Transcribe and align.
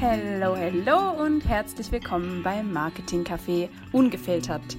Hallo, 0.00 0.56
hallo 0.56 1.24
und 1.24 1.44
herzlich 1.44 1.90
willkommen 1.90 2.44
beim 2.44 2.72
Marketing 2.72 3.24
Café 3.24 3.68
Ungefiltert. 3.90 4.76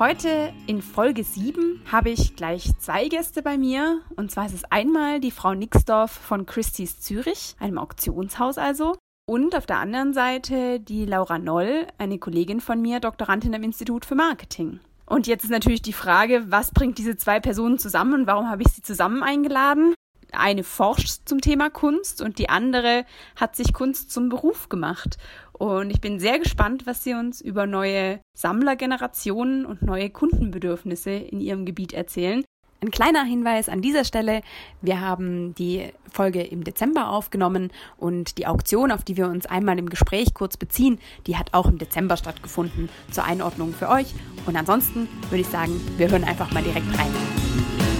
Heute 0.00 0.52
in 0.66 0.82
Folge 0.82 1.22
7 1.22 1.80
habe 1.92 2.10
ich 2.10 2.34
gleich 2.34 2.76
zwei 2.80 3.06
Gäste 3.06 3.40
bei 3.42 3.56
mir. 3.56 4.00
Und 4.16 4.32
zwar 4.32 4.46
ist 4.46 4.54
es 4.54 4.64
einmal 4.64 5.20
die 5.20 5.30
Frau 5.30 5.54
Nixdorf 5.54 6.10
von 6.10 6.44
Christie's 6.44 7.00
Zürich, 7.00 7.54
einem 7.60 7.78
Auktionshaus 7.78 8.58
also. 8.58 8.96
Und 9.26 9.54
auf 9.54 9.66
der 9.66 9.78
anderen 9.78 10.12
Seite 10.12 10.80
die 10.80 11.06
Laura 11.06 11.38
Noll, 11.38 11.86
eine 11.98 12.18
Kollegin 12.18 12.60
von 12.60 12.82
mir, 12.82 12.98
Doktorandin 12.98 13.54
am 13.54 13.62
Institut 13.62 14.04
für 14.04 14.16
Marketing. 14.16 14.80
Und 15.06 15.28
jetzt 15.28 15.44
ist 15.44 15.50
natürlich 15.50 15.82
die 15.82 15.92
Frage, 15.92 16.46
was 16.48 16.72
bringt 16.72 16.98
diese 16.98 17.16
zwei 17.16 17.38
Personen 17.38 17.78
zusammen 17.78 18.14
und 18.14 18.26
warum 18.26 18.50
habe 18.50 18.62
ich 18.62 18.72
sie 18.72 18.82
zusammen 18.82 19.22
eingeladen? 19.22 19.94
Eine 20.32 20.64
forscht 20.64 21.22
zum 21.24 21.40
Thema 21.40 21.70
Kunst 21.70 22.22
und 22.22 22.38
die 22.38 22.48
andere 22.48 23.04
hat 23.36 23.56
sich 23.56 23.72
Kunst 23.72 24.10
zum 24.10 24.28
Beruf 24.28 24.68
gemacht. 24.68 25.18
Und 25.52 25.90
ich 25.90 26.00
bin 26.00 26.18
sehr 26.18 26.38
gespannt, 26.38 26.86
was 26.86 27.04
sie 27.04 27.14
uns 27.14 27.40
über 27.40 27.66
neue 27.66 28.20
Sammlergenerationen 28.36 29.64
und 29.64 29.82
neue 29.82 30.10
Kundenbedürfnisse 30.10 31.10
in 31.10 31.40
ihrem 31.40 31.64
Gebiet 31.66 31.92
erzählen. 31.92 32.44
Ein 32.82 32.90
kleiner 32.90 33.22
Hinweis 33.22 33.68
an 33.68 33.80
dieser 33.80 34.04
Stelle. 34.04 34.42
Wir 34.80 35.00
haben 35.00 35.54
die 35.54 35.92
Folge 36.10 36.42
im 36.42 36.64
Dezember 36.64 37.10
aufgenommen 37.10 37.70
und 37.96 38.38
die 38.38 38.46
Auktion, 38.48 38.90
auf 38.90 39.04
die 39.04 39.16
wir 39.16 39.28
uns 39.28 39.46
einmal 39.46 39.78
im 39.78 39.88
Gespräch 39.88 40.34
kurz 40.34 40.56
beziehen, 40.56 40.98
die 41.28 41.36
hat 41.36 41.54
auch 41.54 41.66
im 41.66 41.78
Dezember 41.78 42.16
stattgefunden 42.16 42.88
zur 43.12 43.22
Einordnung 43.24 43.72
für 43.72 43.88
euch. 43.88 44.12
Und 44.46 44.56
ansonsten 44.56 45.08
würde 45.30 45.42
ich 45.42 45.48
sagen, 45.48 45.80
wir 45.96 46.10
hören 46.10 46.24
einfach 46.24 46.50
mal 46.50 46.64
direkt 46.64 46.88
rein. 46.98 47.91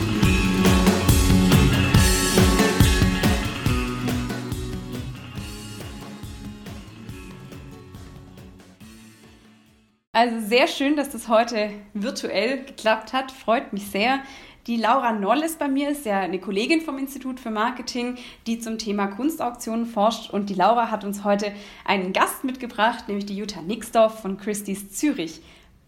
Also 10.22 10.38
sehr 10.38 10.68
schön, 10.68 10.94
dass 10.94 11.10
das 11.10 11.26
heute 11.26 11.70
virtuell 11.94 12.64
geklappt 12.64 13.12
hat. 13.12 13.32
Freut 13.32 13.72
mich 13.72 13.88
sehr. 13.88 14.20
Die 14.68 14.76
Laura 14.76 15.10
Noll 15.10 15.40
ist 15.40 15.58
bei 15.58 15.66
mir, 15.66 15.88
ist 15.88 16.06
ja 16.06 16.20
eine 16.20 16.38
Kollegin 16.38 16.80
vom 16.80 16.96
Institut 16.96 17.40
für 17.40 17.50
Marketing, 17.50 18.16
die 18.46 18.60
zum 18.60 18.78
Thema 18.78 19.08
Kunstauktionen 19.08 19.84
forscht. 19.84 20.30
Und 20.30 20.48
die 20.48 20.54
Laura 20.54 20.92
hat 20.92 21.02
uns 21.02 21.24
heute 21.24 21.50
einen 21.84 22.12
Gast 22.12 22.44
mitgebracht, 22.44 23.08
nämlich 23.08 23.26
die 23.26 23.36
Jutta 23.36 23.62
Nixdorf 23.62 24.20
von 24.20 24.38
Christie's 24.38 24.92
Zürich. 24.92 25.40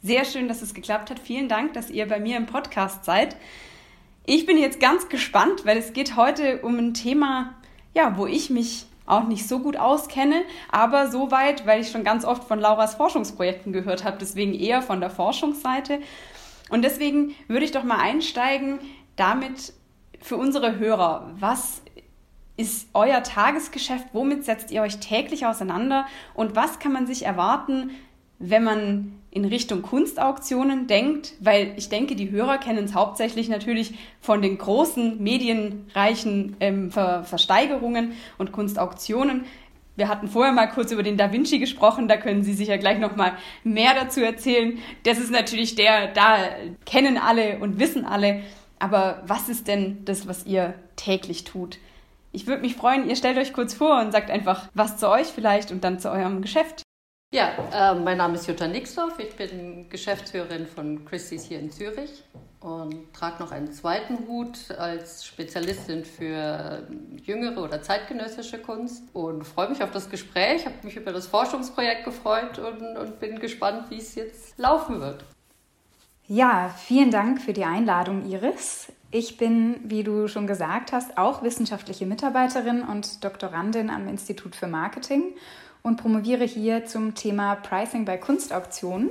Sehr 0.03 0.25
schön, 0.25 0.49
dass 0.49 0.63
es 0.63 0.75
geklappt 0.75 1.11
hat. 1.11 1.21
Vielen 1.21 1.49
Dank, 1.49 1.75
dass 1.75 1.89
ihr 1.89 2.09
bei 2.09 2.19
mir 2.19 2.37
im 2.37 2.47
Podcast 2.47 3.05
seid. 3.05 3.37
Ich 4.27 4.47
bin 4.47 4.59
jetzt 4.59 4.81
ganz 4.81 5.09
gespannt, 5.09 5.65
weil 5.65 5.79
es 5.79 5.93
geht 5.93 6.17
heute 6.17 6.59
um 6.63 6.77
ein 6.77 6.93
Thema, 6.93 7.55
ja, 7.95 8.17
wo 8.17 8.27
ich 8.27 8.51
mich 8.51 8.87
auch 9.07 9.25
nicht 9.25 9.47
so 9.47 9.59
gut 9.59 9.77
auskenne, 9.77 10.43
aber 10.71 11.11
soweit, 11.11 11.67
weil 11.67 11.81
ich 11.81 11.91
schon 11.91 12.05
ganz 12.05 12.25
oft 12.25 12.45
von 12.45 12.59
Lauras 12.61 12.95
Forschungsprojekten 12.95 13.73
gehört 13.73 14.05
habe, 14.05 14.17
deswegen 14.21 14.55
eher 14.55 14.83
von 14.83 15.01
der 15.01 15.11
Forschungsseite. 15.11 16.01
Und 16.71 16.83
deswegen 16.83 17.35
würde 17.49 17.65
ich 17.65 17.73
doch 17.73 17.85
mal 17.85 17.99
einsteigen 17.99 18.79
damit 19.17 19.73
für 20.21 20.37
unsere 20.37 20.79
Hörer, 20.79 21.31
was 21.39 21.83
ist 22.57 22.89
euer 22.95 23.23
Tagesgeschäft, 23.23 24.07
womit 24.13 24.45
setzt 24.45 24.71
ihr 24.71 24.83
euch 24.83 24.99
täglich 25.01 25.45
auseinander? 25.47 26.07
Und 26.35 26.57
was 26.57 26.79
kann 26.79 26.93
man 26.93 27.07
sich 27.07 27.25
erwarten, 27.25 27.91
wenn 28.39 28.65
man 28.65 29.21
in 29.35 29.45
Richtung 29.45 29.83
Kunstauktionen 29.83 30.87
denkt, 30.87 31.33
weil 31.41 31.75
ich 31.77 31.89
denke, 31.89 32.15
die 32.15 32.31
Hörer 32.31 32.59
kennen 32.59 32.85
es 32.85 32.95
hauptsächlich 32.95 33.49
natürlich 33.49 33.95
von 34.21 34.41
den 34.41 34.57
großen 34.59 35.21
medienreichen 35.21 36.57
ähm, 36.61 36.93
Ver 36.93 37.25
Versteigerungen 37.25 38.13
und 38.39 38.53
Kunstauktionen. 38.53 39.45
Wir 39.97 40.09
hatten 40.09 40.29
vorher 40.29 40.53
mal 40.53 40.69
kurz 40.69 40.93
über 40.93 41.03
den 41.03 41.17
Da 41.17 41.33
Vinci 41.33 41.59
gesprochen, 41.59 42.07
da 42.07 42.17
können 42.17 42.45
Sie 42.45 42.55
sicher 42.55 42.79
gleich 42.79 43.01
noch 43.01 43.17
mal 43.17 43.33
mehr 43.65 43.93
dazu 43.95 44.21
erzählen. 44.23 44.79
Das 45.03 45.19
ist 45.19 45.33
natürlich 45.33 45.75
der, 45.75 46.13
da 46.13 46.37
kennen 46.87 47.19
alle 47.19 47.59
und 47.59 47.81
wissen 47.81 48.05
alle. 48.05 48.41
Aber 48.79 49.23
was 49.27 49.49
ist 49.49 49.67
denn 49.67 50.05
das, 50.05 50.29
was 50.29 50.47
ihr 50.47 50.75
täglich 50.95 51.43
tut? 51.43 51.79
Ich 52.31 52.47
würde 52.47 52.63
mich 52.63 52.77
freuen, 52.77 53.09
ihr 53.09 53.17
stellt 53.17 53.39
euch 53.39 53.53
kurz 53.53 53.75
vor 53.75 54.01
und 54.01 54.13
sagt 54.13 54.31
einfach 54.31 54.69
was 54.75 54.97
zu 54.97 55.09
euch 55.09 55.27
vielleicht 55.27 55.73
und 55.73 55.83
dann 55.83 55.99
zu 55.99 56.11
eurem 56.11 56.41
Geschäft. 56.41 56.84
Ja, 57.35 57.51
äh, 57.73 57.95
mein 57.97 58.19
Name 58.19 58.37
ist 58.37 58.47
Jutta 58.47 58.69
Nixdorf. 58.69 59.19
Ich 59.19 59.35
bin 59.35 59.89
Geschäftsführerin 59.89 60.69
von 60.69 61.05
Christie's 61.05 61.43
hier 61.43 61.59
in 61.59 61.69
Zürich 61.69 62.23
und 62.61 63.13
trage 63.13 63.43
noch 63.43 63.51
einen 63.51 63.73
zweiten 63.73 64.29
Hut 64.29 64.71
als 64.79 65.27
Spezialistin 65.27 66.05
für 66.05 66.87
jüngere 67.25 67.61
oder 67.61 67.83
zeitgenössische 67.83 68.59
Kunst 68.59 69.03
und 69.15 69.43
freue 69.43 69.69
mich 69.69 69.83
auf 69.83 69.91
das 69.91 70.09
Gespräch, 70.11 70.65
habe 70.65 70.77
mich 70.85 70.95
über 70.95 71.11
das 71.11 71.27
Forschungsprojekt 71.27 72.05
gefreut 72.05 72.61
und, 72.61 72.97
und 72.97 73.19
bin 73.19 73.41
gespannt, 73.41 73.91
wie 73.91 73.99
es 73.99 74.15
jetzt 74.15 74.57
laufen 74.57 75.01
wird. 75.01 75.25
Ja, 76.29 76.73
vielen 76.79 77.11
Dank 77.11 77.43
für 77.43 77.53
die 77.53 77.65
Einladung, 77.65 78.31
Iris. 78.31 78.93
Ich 79.11 79.39
bin, 79.39 79.81
wie 79.83 80.05
du 80.05 80.29
schon 80.29 80.47
gesagt 80.47 80.93
hast, 80.93 81.19
auch 81.19 81.43
wissenschaftliche 81.43 82.07
Mitarbeiterin 82.07 82.83
und 82.83 83.25
Doktorandin 83.25 83.91
am 83.91 84.07
Institut 84.07 84.55
für 84.55 84.69
Marketing 84.69 85.35
und 85.85 85.99
promoviere 85.99 86.45
hier 86.45 86.87
zum 86.87 87.15
Thema 87.15 87.57
Pricing 87.57 88.07
bei 88.07 88.17
Kunstauktionen. 88.17 89.11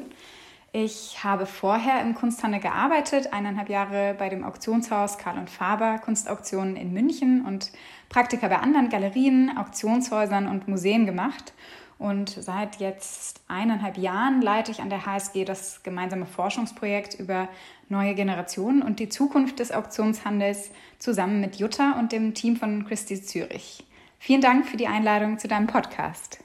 Ich 0.72 1.24
habe 1.24 1.46
vorher 1.46 2.02
im 2.02 2.16
Kunsthandel 2.16 2.60
gearbeitet, 2.60 3.32
eineinhalb 3.32 3.70
Jahre 3.70 4.16
bei 4.18 4.28
dem 4.28 4.44
Auktionshaus 4.44 5.20
Karl 5.20 5.38
und 5.38 5.52
Faber 5.52 6.00
Kunstauktionen 6.00 6.76
in 6.76 6.92
München 6.92 7.46
und 7.46 7.72
Praktika 8.10 8.48
bei 8.48 8.58
anderen 8.58 8.90
Galerien, 8.90 9.56
Auktionshäusern 9.56 10.48
und 10.48 10.68
Museen 10.68 11.06
gemacht. 11.06 11.54
Und 12.00 12.32
seit 12.32 12.78
jetzt 12.78 13.42
eineinhalb 13.48 14.00
Jahren 14.00 14.42
leite 14.42 14.72
ich 14.72 14.82
an 14.82 14.90
der 14.90 15.06
HSG 15.06 15.46
das 15.46 15.84
gemeinsame 15.84 16.26
Forschungsprojekt 16.26 17.14
über 17.20 17.50
neue 17.88 18.16
Generationen 18.16 18.82
und 18.82 19.00
die 19.00 19.10
Zukunft 19.10 19.60
des 19.60 19.72
Auktionshandels 19.72 20.72
zusammen 20.98 21.40
mit 21.40 21.58
Jutta 21.58 22.00
und 22.00 22.12
dem 22.12 22.34
Team 22.34 22.56
von 22.56 22.84
Christie 22.88 23.22
Zürich. 23.22 23.86
Vielen 24.18 24.42
Dank 24.42 24.66
für 24.66 24.78
die 24.78 24.88
Einladung 24.88 25.38
zu 25.38 25.48
deinem 25.48 25.68
Podcast. 25.68 26.44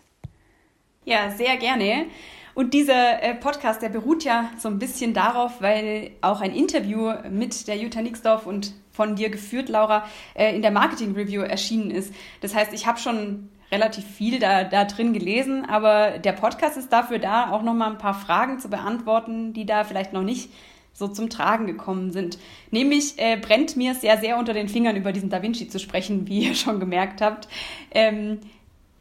Ja, 1.08 1.30
sehr 1.30 1.56
gerne. 1.56 2.04
Und 2.52 2.74
dieser 2.74 3.22
äh, 3.22 3.34
Podcast, 3.34 3.80
der 3.80 3.88
beruht 3.88 4.24
ja 4.24 4.50
so 4.58 4.68
ein 4.68 4.78
bisschen 4.78 5.14
darauf, 5.14 5.62
weil 5.62 6.10
auch 6.20 6.42
ein 6.42 6.54
Interview 6.54 7.14
mit 7.30 7.66
der 7.66 7.78
Jutta 7.78 8.02
Nixdorf 8.02 8.44
und 8.44 8.74
von 8.92 9.16
dir 9.16 9.30
geführt, 9.30 9.70
Laura, 9.70 10.04
äh, 10.34 10.54
in 10.54 10.60
der 10.60 10.70
Marketing 10.70 11.14
Review 11.14 11.40
erschienen 11.40 11.90
ist. 11.90 12.12
Das 12.42 12.54
heißt, 12.54 12.74
ich 12.74 12.86
habe 12.86 12.98
schon 12.98 13.48
relativ 13.72 14.04
viel 14.04 14.38
da, 14.38 14.64
da 14.64 14.84
drin 14.84 15.14
gelesen, 15.14 15.64
aber 15.64 16.18
der 16.18 16.32
Podcast 16.32 16.76
ist 16.76 16.92
dafür 16.92 17.18
da, 17.18 17.52
auch 17.52 17.62
nochmal 17.62 17.90
ein 17.90 17.96
paar 17.96 18.12
Fragen 18.12 18.60
zu 18.60 18.68
beantworten, 18.68 19.54
die 19.54 19.64
da 19.64 19.84
vielleicht 19.84 20.12
noch 20.12 20.24
nicht 20.24 20.50
so 20.92 21.08
zum 21.08 21.30
Tragen 21.30 21.66
gekommen 21.66 22.10
sind. 22.10 22.38
Nämlich 22.70 23.14
äh, 23.16 23.38
brennt 23.38 23.78
mir 23.78 23.94
sehr, 23.94 24.18
sehr 24.18 24.36
unter 24.36 24.52
den 24.52 24.68
Fingern, 24.68 24.96
über 24.96 25.12
diesen 25.12 25.30
Da 25.30 25.40
Vinci 25.40 25.68
zu 25.68 25.78
sprechen, 25.78 26.28
wie 26.28 26.48
ihr 26.48 26.54
schon 26.54 26.80
gemerkt 26.80 27.22
habt. 27.22 27.48
Ähm, 27.92 28.40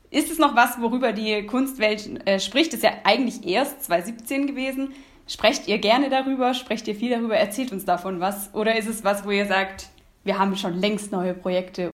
ist 0.10 0.32
es 0.32 0.40
noch 0.40 0.56
was, 0.56 0.82
worüber 0.82 1.12
die 1.12 1.46
Kunstwelt 1.46 2.28
äh, 2.28 2.40
spricht? 2.40 2.74
Ist 2.74 2.84
ja 2.84 2.92
eigentlich 3.04 3.46
erst 3.46 3.84
2017 3.84 4.48
gewesen. 4.48 4.94
Sprecht 5.28 5.68
ihr 5.68 5.80
gerne 5.80 6.10
darüber? 6.10 6.54
Sprecht 6.54 6.88
ihr 6.88 6.96
viel 6.96 7.10
darüber? 7.10 7.36
Erzählt 7.36 7.74
uns 7.74 7.84
davon 7.84 8.20
was? 8.20 8.54
Oder 8.54 8.78
ist 8.78 8.88
es 8.88 9.04
was, 9.04 9.26
wo 9.26 9.32
ihr 9.32 9.46
sagt, 9.46 9.88
wir 10.24 10.40
haben 10.40 10.56
schon 10.56 10.80
längst 10.80 11.12
neue 11.12 11.34
Projekte? 11.34 11.92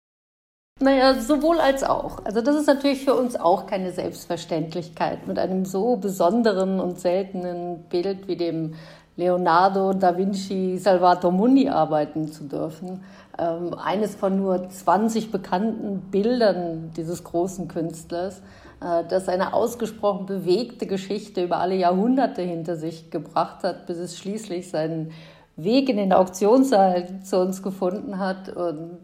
Naja, 0.81 1.13
sowohl 1.13 1.59
als 1.59 1.83
auch. 1.83 2.25
Also 2.25 2.41
das 2.41 2.55
ist 2.55 2.65
natürlich 2.65 3.05
für 3.05 3.13
uns 3.13 3.35
auch 3.35 3.67
keine 3.67 3.91
Selbstverständlichkeit, 3.91 5.27
mit 5.27 5.37
einem 5.37 5.63
so 5.63 5.95
besonderen 5.95 6.79
und 6.79 6.99
seltenen 6.99 7.83
Bild 7.83 8.27
wie 8.27 8.35
dem 8.35 8.73
Leonardo 9.15 9.93
da 9.93 10.17
Vinci 10.17 10.77
Salvator 10.77 11.31
Mundi 11.31 11.69
arbeiten 11.69 12.31
zu 12.31 12.45
dürfen. 12.45 13.03
Ähm, 13.37 13.73
eines 13.73 14.15
von 14.15 14.37
nur 14.37 14.69
20 14.69 15.31
bekannten 15.31 16.01
Bildern 16.11 16.91
dieses 16.97 17.23
großen 17.23 17.67
Künstlers, 17.67 18.41
äh, 18.81 19.03
das 19.07 19.29
eine 19.29 19.53
ausgesprochen 19.53 20.25
bewegte 20.25 20.85
Geschichte 20.85 21.43
über 21.43 21.57
alle 21.57 21.75
Jahrhunderte 21.75 22.41
hinter 22.41 22.75
sich 22.75 23.09
gebracht 23.09 23.63
hat, 23.63 23.85
bis 23.87 23.97
es 23.97 24.17
schließlich 24.17 24.69
seinen 24.69 25.11
Weg 25.55 25.89
in 25.89 25.97
den 25.97 26.13
Auktionssaal 26.13 27.21
zu 27.23 27.39
uns 27.39 27.61
gefunden 27.61 28.19
hat 28.19 28.49
und 28.49 28.99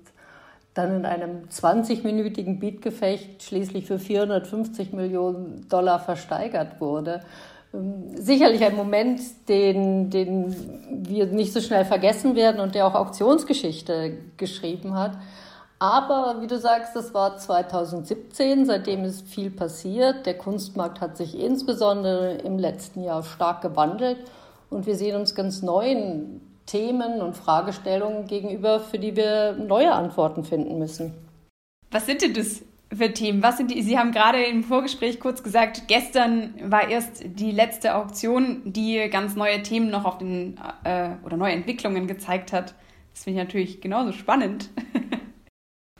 dann 0.73 0.97
in 0.97 1.05
einem 1.05 1.43
20-minütigen 1.49 2.59
Beatgefecht 2.59 3.41
schließlich 3.43 3.85
für 3.85 3.99
450 3.99 4.93
Millionen 4.93 5.67
Dollar 5.69 5.99
versteigert 5.99 6.79
wurde. 6.79 7.21
Ähm, 7.77 8.15
sicherlich 8.15 8.63
ein 8.63 8.75
Moment, 8.75 9.21
den, 9.47 10.09
den 10.09 10.55
wir 11.07 11.27
nicht 11.27 11.53
so 11.53 11.61
schnell 11.61 11.85
vergessen 11.85 12.35
werden 12.35 12.59
und 12.59 12.75
der 12.75 12.87
auch 12.87 12.95
Auktionsgeschichte 12.95 14.17
geschrieben 14.37 14.95
hat. 14.95 15.17
Aber 15.79 16.41
wie 16.41 16.47
du 16.47 16.57
sagst, 16.57 16.95
das 16.95 17.13
war 17.13 17.37
2017, 17.37 18.65
seitdem 18.65 19.03
ist 19.03 19.27
viel 19.27 19.51
passiert. 19.51 20.25
Der 20.25 20.35
Kunstmarkt 20.35 21.01
hat 21.01 21.17
sich 21.17 21.39
insbesondere 21.39 22.33
im 22.39 22.57
letzten 22.57 23.03
Jahr 23.03 23.21
stark 23.21 23.61
gewandelt 23.61 24.17
und 24.71 24.87
wir 24.87 24.95
sehen 24.95 25.15
uns 25.15 25.35
ganz 25.35 25.61
neuen 25.61 26.41
Themen 26.65 27.21
und 27.21 27.37
Fragestellungen 27.37 28.25
gegenüber, 28.25 28.79
für 28.79 28.97
die 28.97 29.15
wir 29.15 29.53
neue 29.53 29.93
Antworten 29.93 30.43
finden 30.43 30.79
müssen. 30.79 31.13
Was 31.91 32.07
sind 32.07 32.23
denn 32.23 32.33
das 32.33 32.63
für 32.95 33.13
Themen? 33.13 33.43
Was 33.43 33.57
sind 33.57 33.71
die? 33.71 33.81
Sie 33.81 33.97
haben 33.97 34.11
gerade 34.11 34.43
im 34.43 34.63
Vorgespräch 34.63 35.19
kurz 35.19 35.43
gesagt, 35.43 35.83
gestern 35.87 36.53
war 36.63 36.89
erst 36.89 37.23
die 37.25 37.51
letzte 37.51 37.95
Auktion, 37.95 38.61
die 38.65 39.09
ganz 39.09 39.35
neue 39.35 39.61
Themen 39.63 39.89
noch 39.89 40.05
auf 40.05 40.17
den 40.17 40.59
äh, 40.83 41.09
oder 41.23 41.37
neue 41.37 41.53
Entwicklungen 41.53 42.07
gezeigt 42.07 42.53
hat. 42.53 42.75
Das 43.13 43.23
finde 43.23 43.41
ich 43.41 43.45
natürlich 43.45 43.81
genauso 43.81 44.11
spannend. 44.11 44.69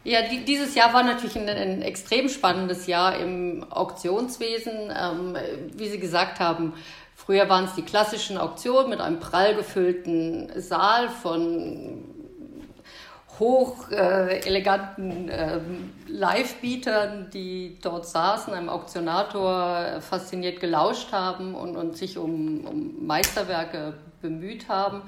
Ja, 0.07 0.21
die, 0.21 0.45
dieses 0.45 0.73
Jahr 0.73 0.93
war 0.93 1.03
natürlich 1.03 1.37
ein, 1.37 1.49
ein, 1.49 1.81
extrem 1.81 2.29
spannendes 2.29 2.87
Jahr 2.87 3.19
im 3.19 3.65
Auktionswesen. 3.69 4.89
Ähm, 4.89 5.35
wie 5.73 5.89
Sie 5.89 5.99
gesagt 5.99 6.39
haben, 6.39 6.71
früher 7.13 7.49
waren 7.49 7.65
es 7.65 7.75
die 7.75 7.81
klassischen 7.81 8.37
Auktionen 8.37 8.89
mit 8.89 9.01
einem 9.01 9.19
prall 9.19 9.53
gefüllten 9.55 10.49
Saal 10.55 11.09
von 11.09 12.05
hoch 13.39 13.89
äh, 13.91 14.39
äh, 14.39 15.59
Live-Bietern, 16.07 17.29
die 17.31 17.77
dort 17.81 18.07
saßen, 18.07 18.53
einem 18.53 18.69
Auktionator 18.69 20.01
fasziniert 20.01 20.59
gelauscht 20.59 21.11
haben 21.11 21.55
und, 21.55 21.75
und 21.75 21.97
sich 21.97 22.17
um, 22.17 22.65
um 22.65 23.05
Meisterwerke 23.05 23.93
bemüht 24.21 24.69
haben. 24.69 25.01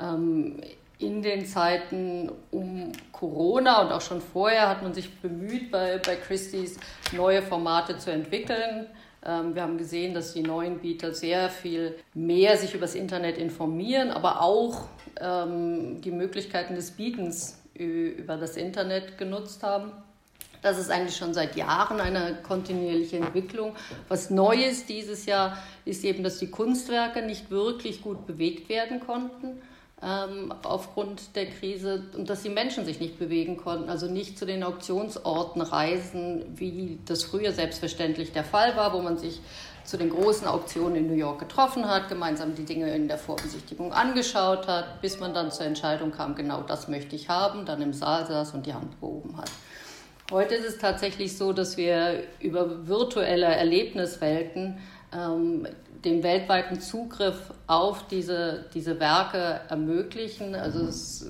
Ähm, 0.00 0.60
in 0.98 1.20
den 1.20 1.44
Zeiten 1.46 2.30
um 2.52 2.92
Corona 3.10 3.82
und 3.82 3.92
auch 3.92 4.00
schon 4.00 4.20
vorher 4.20 4.68
hat 4.68 4.82
man 4.82 4.94
sich 4.94 5.20
bemüht, 5.20 5.70
bei, 5.70 5.98
bei 5.98 6.14
Christie's 6.16 6.78
neue 7.12 7.42
Formate 7.42 7.98
zu 7.98 8.12
entwickeln. 8.12 8.86
Ähm, 9.24 9.54
wir 9.54 9.62
haben 9.62 9.78
gesehen, 9.78 10.14
dass 10.14 10.32
die 10.32 10.42
neuen 10.42 10.78
Bieter 10.78 11.12
sehr 11.12 11.50
viel 11.50 11.96
mehr 12.14 12.56
sich 12.56 12.74
über 12.74 12.82
das 12.82 12.94
Internet 12.94 13.38
informieren, 13.38 14.10
aber 14.10 14.42
auch 14.42 14.86
ähm, 15.20 16.00
die 16.00 16.10
Möglichkeiten 16.10 16.74
des 16.74 16.92
Bietens 16.92 17.61
über 17.74 18.36
das 18.36 18.56
Internet 18.56 19.18
genutzt 19.18 19.62
haben. 19.62 19.92
Das 20.62 20.78
ist 20.78 20.90
eigentlich 20.90 21.16
schon 21.16 21.34
seit 21.34 21.56
Jahren 21.56 22.00
eine 22.00 22.38
kontinuierliche 22.42 23.16
Entwicklung. 23.16 23.74
Was 24.08 24.30
Neues 24.30 24.86
dieses 24.86 25.26
Jahr 25.26 25.58
ist 25.84 26.04
eben, 26.04 26.22
dass 26.22 26.38
die 26.38 26.50
Kunstwerke 26.50 27.22
nicht 27.22 27.50
wirklich 27.50 28.02
gut 28.02 28.26
bewegt 28.26 28.68
werden 28.68 29.00
konnten 29.00 29.60
ähm, 30.02 30.52
aufgrund 30.64 31.36
der 31.36 31.46
Krise 31.46 32.04
und 32.16 32.28
dass 32.28 32.42
die 32.42 32.48
Menschen 32.48 32.84
sich 32.84 32.98
nicht 32.98 33.18
bewegen 33.18 33.56
konnten, 33.56 33.88
also 33.88 34.06
nicht 34.06 34.36
zu 34.36 34.44
den 34.44 34.64
Auktionsorten 34.64 35.62
reisen, 35.62 36.44
wie 36.56 36.98
das 37.06 37.22
früher 37.22 37.52
selbstverständlich 37.52 38.32
der 38.32 38.44
Fall 38.44 38.76
war, 38.76 38.92
wo 38.92 39.00
man 39.00 39.16
sich 39.16 39.40
zu 39.84 39.96
den 39.96 40.10
großen 40.10 40.46
Auktionen 40.46 40.96
in 40.96 41.06
New 41.08 41.14
York 41.14 41.40
getroffen 41.40 41.88
hat, 41.88 42.08
gemeinsam 42.08 42.54
die 42.54 42.64
Dinge 42.64 42.94
in 42.94 43.08
der 43.08 43.18
Vorbesichtigung 43.18 43.92
angeschaut 43.92 44.66
hat, 44.68 45.00
bis 45.00 45.20
man 45.20 45.34
dann 45.34 45.50
zur 45.50 45.66
Entscheidung 45.66 46.12
kam, 46.12 46.34
genau 46.34 46.62
das 46.62 46.88
möchte 46.88 47.16
ich 47.16 47.28
haben, 47.28 47.66
dann 47.66 47.82
im 47.82 47.92
Saal 47.92 48.26
saß 48.26 48.54
und 48.54 48.66
die 48.66 48.74
Hand 48.74 49.00
gehoben 49.00 49.36
hat. 49.36 49.50
Heute 50.30 50.54
ist 50.54 50.66
es 50.66 50.78
tatsächlich 50.78 51.36
so, 51.36 51.52
dass 51.52 51.76
wir 51.76 52.22
über 52.40 52.88
virtuelle 52.88 53.46
Erlebniswelten 53.46 54.78
ähm, 55.14 55.66
den 56.04 56.22
weltweiten 56.22 56.80
Zugriff 56.80 57.52
auf 57.66 58.06
diese, 58.08 58.64
diese 58.74 58.98
Werke 58.98 59.60
ermöglichen. 59.68 60.54
Also 60.54 60.86
es, 60.86 61.26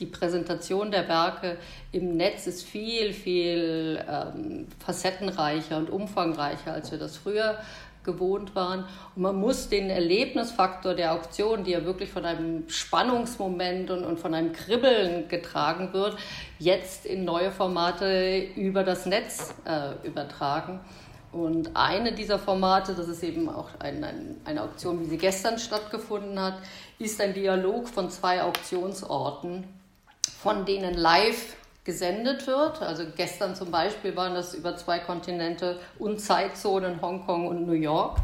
die 0.00 0.06
Präsentation 0.06 0.90
der 0.90 1.08
Werke 1.08 1.56
im 1.92 2.16
Netz 2.16 2.46
ist 2.46 2.64
viel, 2.64 3.12
viel 3.12 4.04
ähm, 4.08 4.66
facettenreicher 4.84 5.76
und 5.76 5.90
umfangreicher, 5.90 6.72
als 6.72 6.90
wir 6.90 6.98
das 6.98 7.16
früher 7.16 7.58
gewohnt 8.02 8.54
waren. 8.54 8.84
Und 9.16 9.22
man 9.22 9.36
muss 9.36 9.68
den 9.68 9.90
Erlebnisfaktor 9.90 10.94
der 10.94 11.12
Auktion, 11.12 11.64
die 11.64 11.70
ja 11.70 11.84
wirklich 11.84 12.10
von 12.10 12.24
einem 12.24 12.68
Spannungsmoment 12.68 13.90
und, 13.90 14.04
und 14.04 14.18
von 14.18 14.34
einem 14.34 14.52
Kribbeln 14.52 15.28
getragen 15.28 15.92
wird, 15.92 16.16
jetzt 16.58 17.06
in 17.06 17.24
neue 17.24 17.50
Formate 17.50 18.42
über 18.56 18.84
das 18.84 19.06
Netz 19.06 19.54
äh, 19.64 20.06
übertragen. 20.06 20.80
Und 21.32 21.70
eine 21.74 22.12
dieser 22.12 22.38
Formate, 22.38 22.94
das 22.94 23.08
ist 23.08 23.22
eben 23.24 23.48
auch 23.48 23.68
ein, 23.80 24.04
ein, 24.04 24.36
eine 24.44 24.62
Auktion, 24.62 25.00
wie 25.00 25.06
sie 25.06 25.18
gestern 25.18 25.58
stattgefunden 25.58 26.38
hat, 26.40 26.58
ist 26.98 27.20
ein 27.20 27.34
Dialog 27.34 27.88
von 27.88 28.08
zwei 28.08 28.42
Auktionsorten, 28.42 29.64
von 30.44 30.66
denen 30.66 30.92
live 30.92 31.56
gesendet 31.84 32.46
wird. 32.46 32.82
Also 32.82 33.04
gestern 33.16 33.56
zum 33.56 33.70
Beispiel 33.70 34.14
waren 34.14 34.34
das 34.34 34.54
über 34.54 34.76
zwei 34.76 34.98
Kontinente 34.98 35.80
und 35.98 36.20
Zeitzonen 36.20 37.00
Hongkong 37.00 37.48
und 37.48 37.66
New 37.66 37.72
York. 37.72 38.18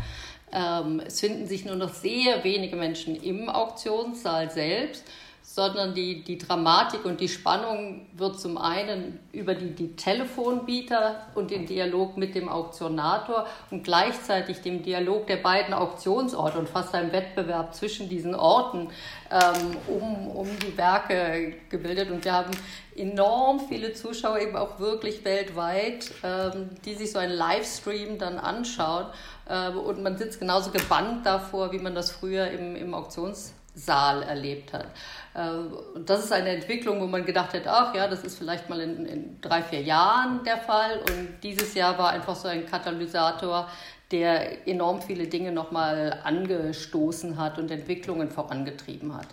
Ähm, 0.53 1.01
es 1.07 1.21
finden 1.21 1.47
sich 1.47 1.65
nur 1.65 1.77
noch 1.77 1.95
sehr 1.95 2.45
wenige 2.45 2.77
Menschen 2.77 3.17
im 3.17 3.49
Auktionssaal 3.49 4.51
selbst 4.51 5.05
sondern 5.53 5.95
die, 5.95 6.23
die 6.23 6.39
Dramatik 6.39 7.05
und 7.05 7.21
die 7.21 7.29
Spannung 7.29 8.07
wird 8.13 8.39
zum 8.39 8.57
einen 8.57 9.19
über 9.33 9.55
die, 9.55 9.75
die 9.75 9.97
Telefonbieter 9.97 11.27
und 11.35 11.51
den 11.51 11.67
Dialog 11.67 12.17
mit 12.17 12.37
dem 12.37 12.49
Auktionator 12.49 13.49
und 13.73 13.83
gleichzeitig 13.83 14.61
dem 14.61 14.85
Dialog 14.85 15.27
der 15.27 15.39
beiden 15.39 15.75
Auktionsorte 15.75 16.57
und 16.57 16.69
fast 16.69 16.95
einem 16.95 17.11
Wettbewerb 17.11 17.75
zwischen 17.75 18.09
diesen 18.09 18.37
Orten 18.37 18.91
ähm, 19.33 19.77
um, 19.89 20.29
um 20.29 20.49
die 20.61 20.79
Werke 20.79 21.55
gebildet. 21.69 22.13
Und 22.13 22.25
wir 22.25 22.33
haben 22.33 22.53
enorm 22.95 23.59
viele 23.59 23.93
Zuschauer, 23.93 24.39
eben 24.39 24.57
auch 24.57 24.79
wirklich 24.79 25.25
weltweit, 25.25 26.13
ähm, 26.23 26.71
die 26.85 26.95
sich 26.95 27.11
so 27.11 27.19
einen 27.19 27.33
Livestream 27.33 28.19
dann 28.19 28.39
anschauen. 28.39 29.07
Äh, 29.49 29.71
und 29.71 30.01
man 30.01 30.17
sitzt 30.17 30.39
genauso 30.39 30.71
gebannt 30.71 31.27
davor, 31.27 31.73
wie 31.73 31.81
man 31.81 31.97
das 31.97 32.13
früher 32.13 32.47
im, 32.53 32.77
im 32.77 32.95
Auktions 32.95 33.53
Saal 33.75 34.23
erlebt 34.23 34.73
hat. 34.73 34.87
Äh, 35.35 35.51
und 35.95 36.09
das 36.09 36.25
ist 36.25 36.33
eine 36.33 36.51
Entwicklung, 36.51 37.01
wo 37.01 37.07
man 37.07 37.25
gedacht 37.25 37.55
hat, 37.55 37.67
ach 37.67 37.95
ja, 37.95 38.09
das 38.09 38.25
ist 38.25 38.39
vielleicht 38.39 38.69
mal 38.69 38.81
in, 38.81 39.07
in, 39.07 39.41
drei, 39.41 39.63
vier 39.63 39.83
Jahren 39.83 40.45
der 40.45 40.59
Fall. 40.59 40.99
Und 40.99 41.43
dieses 41.43 41.75
Jahr 41.75 41.99
war 41.99 42.11
einfach 42.11 42.37
so 42.37 42.49
ein 42.49 42.67
Katalysator, 42.67 43.69
der 44.11 44.67
enorm 44.67 45.01
viele 45.01 45.29
Dinge 45.29 45.53
nochmal 45.53 46.21
angestoßen 46.25 47.39
hat 47.39 47.59
und 47.59 47.71
Entwicklungen 47.71 48.31
vorangetrieben 48.31 49.17
hat. 49.17 49.29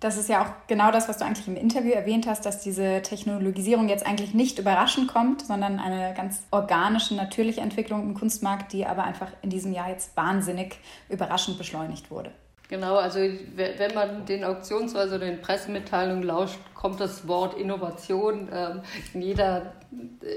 Das 0.00 0.16
ist 0.16 0.30
ja 0.30 0.42
auch 0.42 0.66
genau 0.66 0.90
das, 0.90 1.10
was 1.10 1.18
du 1.18 1.26
eigentlich 1.26 1.46
im 1.46 1.56
Interview 1.56 1.90
erwähnt 1.90 2.26
hast, 2.26 2.46
dass 2.46 2.62
diese 2.62 3.02
Technologisierung 3.02 3.90
jetzt 3.90 4.06
eigentlich 4.06 4.32
nicht 4.32 4.58
überraschend 4.58 5.08
kommt, 5.08 5.42
sondern 5.42 5.78
eine 5.78 6.14
ganz 6.14 6.42
organische, 6.50 7.14
natürliche 7.14 7.60
Entwicklung 7.60 8.02
im 8.02 8.14
Kunstmarkt, 8.14 8.72
die 8.72 8.86
aber 8.86 9.04
einfach 9.04 9.28
in 9.42 9.50
diesem 9.50 9.74
Jahr 9.74 9.90
jetzt 9.90 10.16
wahnsinnig 10.16 10.78
überraschend 11.10 11.58
beschleunigt 11.58 12.10
wurde. 12.10 12.32
Genau, 12.70 12.94
also 12.94 13.18
wenn 13.56 13.94
man 13.94 14.24
den 14.26 14.44
Auktionsweise 14.44 15.16
oder 15.16 15.26
den 15.26 15.42
Pressemitteilungen 15.42 16.22
lauscht, 16.22 16.60
kommt 16.72 17.00
das 17.00 17.26
Wort 17.26 17.58
Innovation 17.58 18.48
ähm, 18.52 18.82
in, 19.12 19.22
jeder, 19.22 19.72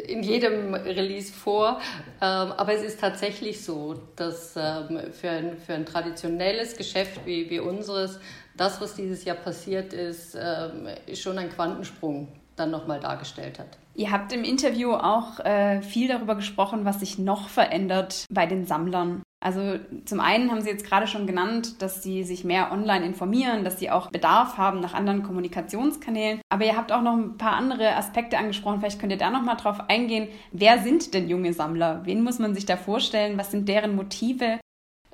in 0.08 0.24
jedem 0.24 0.74
Release 0.74 1.32
vor. 1.32 1.80
Ähm, 2.22 2.52
aber 2.58 2.74
es 2.74 2.82
ist 2.82 3.00
tatsächlich 3.00 3.64
so, 3.64 4.02
dass 4.16 4.56
ähm, 4.58 5.12
für, 5.12 5.30
ein, 5.30 5.58
für 5.60 5.76
ein 5.76 5.86
traditionelles 5.86 6.76
Geschäft 6.76 7.24
wie, 7.26 7.52
wie 7.52 7.60
unseres 7.60 8.20
das, 8.58 8.82
was 8.82 8.96
dieses 8.96 9.26
Jahr 9.26 9.38
passiert 9.38 9.94
ist, 9.94 10.36
ähm, 10.36 10.88
schon 11.14 11.38
ein 11.38 11.52
Quantensprung 11.52 12.30
dann 12.56 12.72
nochmal 12.72 13.00
dargestellt 13.00 13.60
hat. 13.60 13.78
Ihr 13.94 14.10
habt 14.10 14.34
im 14.34 14.44
Interview 14.44 14.94
auch 14.94 15.40
äh, 15.40 15.84
viel 15.84 16.08
darüber 16.08 16.34
gesprochen, 16.34 16.84
was 16.84 17.00
sich 17.00 17.20
noch 17.20 17.48
verändert 17.48 18.26
bei 18.32 18.48
den 18.48 18.66
Sammlern. 18.66 19.22
Also 19.44 19.78
zum 20.06 20.22
einen 20.22 20.50
haben 20.50 20.62
Sie 20.62 20.70
jetzt 20.70 20.86
gerade 20.86 21.06
schon 21.06 21.28
genannt, 21.28 21.82
dass 21.82 22.02
Sie 22.02 22.24
sich 22.24 22.46
mehr 22.46 22.72
online 22.72 23.06
informieren, 23.06 23.66
dass 23.66 23.78
Sie 23.78 23.92
auch 23.92 24.10
Bedarf 24.10 24.58
haben 24.58 24.80
nach 24.80 24.94
anderen 24.94 25.22
Kommunikationskanälen. 25.22 26.40
Aber 26.48 26.64
ihr 26.64 26.78
habt 26.78 26.94
auch 26.94 27.02
noch 27.02 27.18
ein 27.18 27.38
paar 27.38 27.52
andere 27.52 27.98
Aspekte 27.98 28.38
angesprochen. 28.38 28.80
Vielleicht 28.80 29.02
könnt 29.02 29.12
ihr 29.12 29.18
da 29.18 29.30
noch 29.30 29.42
mal 29.42 29.56
drauf 29.56 29.90
eingehen. 29.90 30.30
Wer 30.54 30.82
sind 30.82 31.14
denn 31.14 31.28
junge 31.28 31.52
Sammler? 31.52 32.06
Wen 32.06 32.24
muss 32.24 32.40
man 32.40 32.56
sich 32.56 32.66
da 32.66 32.78
vorstellen? 32.78 33.38
Was 33.38 33.52
sind 33.52 33.68
deren 33.68 33.98
Motive? 33.98 34.62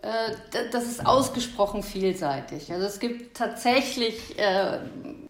Äh, 0.03 0.31
das 0.71 0.86
ist 0.86 1.03
ausgesprochen 1.03 1.81
vielseitig. 1.81 2.71
Also 2.71 2.86
es 2.86 3.00
gibt 3.00 3.36
tatsächlich 3.36 4.38
äh, 4.38 4.77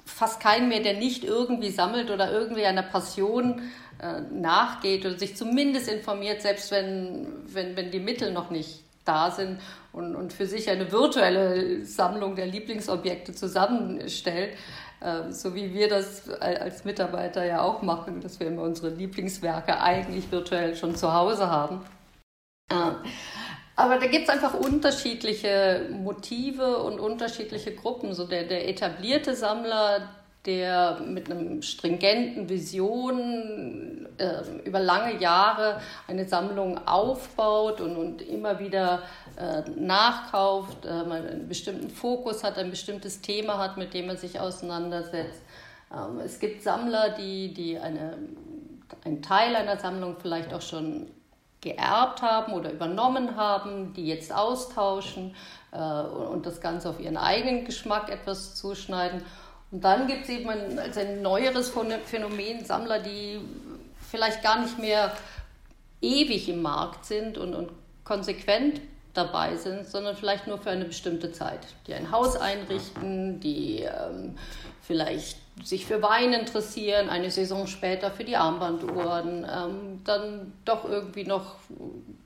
fast 0.04 0.42
keinen 0.42 0.68
mehr, 0.68 0.82
der 0.82 0.96
nicht 0.96 1.24
irgendwie 1.24 1.70
sammelt 1.70 2.12
oder 2.12 2.34
irgendwie 2.34 2.66
einer 2.66 2.84
Passion 2.84 3.62
äh, 4.02 4.20
nachgeht 4.34 5.06
oder 5.06 5.18
sich 5.18 5.38
zumindest 5.38 5.88
informiert, 5.88 6.42
selbst 6.42 6.70
wenn, 6.72 7.28
wenn, 7.46 7.78
wenn 7.78 7.92
die 7.92 8.02
Mittel 8.02 8.34
noch 8.34 8.50
nicht 8.50 8.89
da 9.06 9.32
sind 9.32 9.60
und, 9.92 10.16
und 10.16 10.34
für 10.34 10.46
sich 10.46 10.70
eine 10.70 10.92
virtuelle 10.92 11.86
Sammlung 11.86 12.36
der 12.36 12.46
Lieblingsobjekte 12.46 13.34
zusammenstellt, 13.34 14.56
äh, 15.02 15.32
so 15.32 15.56
wie 15.56 15.74
wir 15.74 15.90
das 15.90 16.30
als 16.30 16.86
Mitarbeiter 16.86 17.46
ja 17.46 17.62
auch 17.62 17.82
machen, 17.82 18.22
dass 18.22 18.40
wir 18.40 18.48
immer 18.48 18.64
unsere 18.64 18.90
Lieblingswerke 18.90 19.82
eigentlich 19.82 20.32
virtuell 20.32 20.76
schon 20.76 20.96
zu 20.96 21.14
Hause 21.14 21.50
haben. 21.50 21.82
Aber 23.80 23.98
da 23.98 24.08
gibt 24.08 24.26
es 24.26 24.30
einfach 24.30 24.54
unterschiedliche 24.54 25.88
Motive 25.90 26.80
und 26.80 27.00
unterschiedliche 27.00 27.74
Gruppen. 27.74 28.14
So 28.14 28.28
der, 28.28 28.44
der 28.44 28.68
etablierte 28.68 29.36
Sammler, 29.36 30.10
der 30.46 31.02
mit 31.06 31.30
einem 31.30 31.62
stringenten 31.62 32.48
Vision 32.50 34.08
äh, 34.18 34.42
über 34.64 34.80
lange 34.80 35.20
Jahre 35.20 35.82
eine 36.08 36.28
Sammlung 36.28 36.88
aufbaut 36.88 37.82
und, 37.82 37.98
und 37.98 38.22
immer 38.22 38.60
wieder 38.60 39.04
äh, 39.38 39.70
nachkauft, 39.78 40.86
äh, 40.86 40.90
einen 40.90 41.48
bestimmten 41.48 41.90
Fokus 41.90 42.44
hat, 42.44 42.58
ein 42.58 42.70
bestimmtes 42.70 43.22
Thema 43.22 43.58
hat, 43.58 43.78
mit 43.78 43.94
dem 43.94 44.10
er 44.10 44.18
sich 44.18 44.40
auseinandersetzt. 44.40 45.42
Ähm, 45.94 46.20
es 46.24 46.40
gibt 46.40 46.64
Sammler, 46.64 47.10
die, 47.10 47.54
die 47.54 47.78
eine 47.78 48.14
einen 49.06 49.22
Teil 49.22 49.56
einer 49.56 49.78
Sammlung 49.78 50.16
vielleicht 50.20 50.54
auch 50.54 50.62
schon 50.62 51.08
geerbt 51.62 52.22
haben 52.22 52.54
oder 52.54 52.72
übernommen 52.72 53.36
haben, 53.36 53.94
die 53.94 54.08
jetzt 54.08 54.34
austauschen 54.34 55.36
äh, 55.72 55.78
und 55.78 56.46
das 56.46 56.62
Ganze 56.62 56.90
auf 56.90 57.00
ihren 57.00 57.18
eigenen 57.18 57.66
Geschmack 57.66 58.10
etwas 58.10 58.56
zuschneiden. 58.56 59.24
Und 59.72 59.84
dann 59.84 60.08
gibt 60.08 60.24
es 60.24 60.30
eben 60.30 60.50
ein, 60.50 60.80
als 60.80 60.98
ein 60.98 61.22
neueres 61.22 61.72
Phänomen 62.06 62.66
Sammler, 62.66 63.00
die 63.00 63.40
vielleicht 64.10 64.42
gar 64.42 64.62
nicht 64.62 64.80
mehr 64.80 65.12
ewig 66.02 66.50
im 66.50 66.62
Markt 66.62 67.06
sind 67.06 67.38
und, 67.38 67.54
und 67.54 67.70
konsequent 68.04 68.82
dabei 69.14 69.56
sind, 69.58 69.88
sondern 69.88 70.16
vielleicht 70.16 70.48
nur 70.48 70.58
für 70.58 70.70
eine 70.70 70.86
bestimmte 70.86 71.32
Zeit. 71.32 71.60
Die 71.88 71.94
ein 71.94 72.12
Haus 72.12 72.36
einrichten, 72.36 73.40
die 73.40 73.82
ähm, 73.82 74.38
vielleicht 74.82 75.38
sich 75.64 75.86
für 75.86 76.02
Wein 76.02 76.34
interessieren, 76.34 77.10
eine 77.10 77.32
Saison 77.32 77.68
später 77.68 78.12
für 78.12 78.24
die 78.24 78.38
Armbanduhren, 78.38 79.46
ähm, 79.46 80.02
dann 80.06 80.54
doch 80.64 80.86
irgendwie 80.86 81.26
noch 81.26 81.56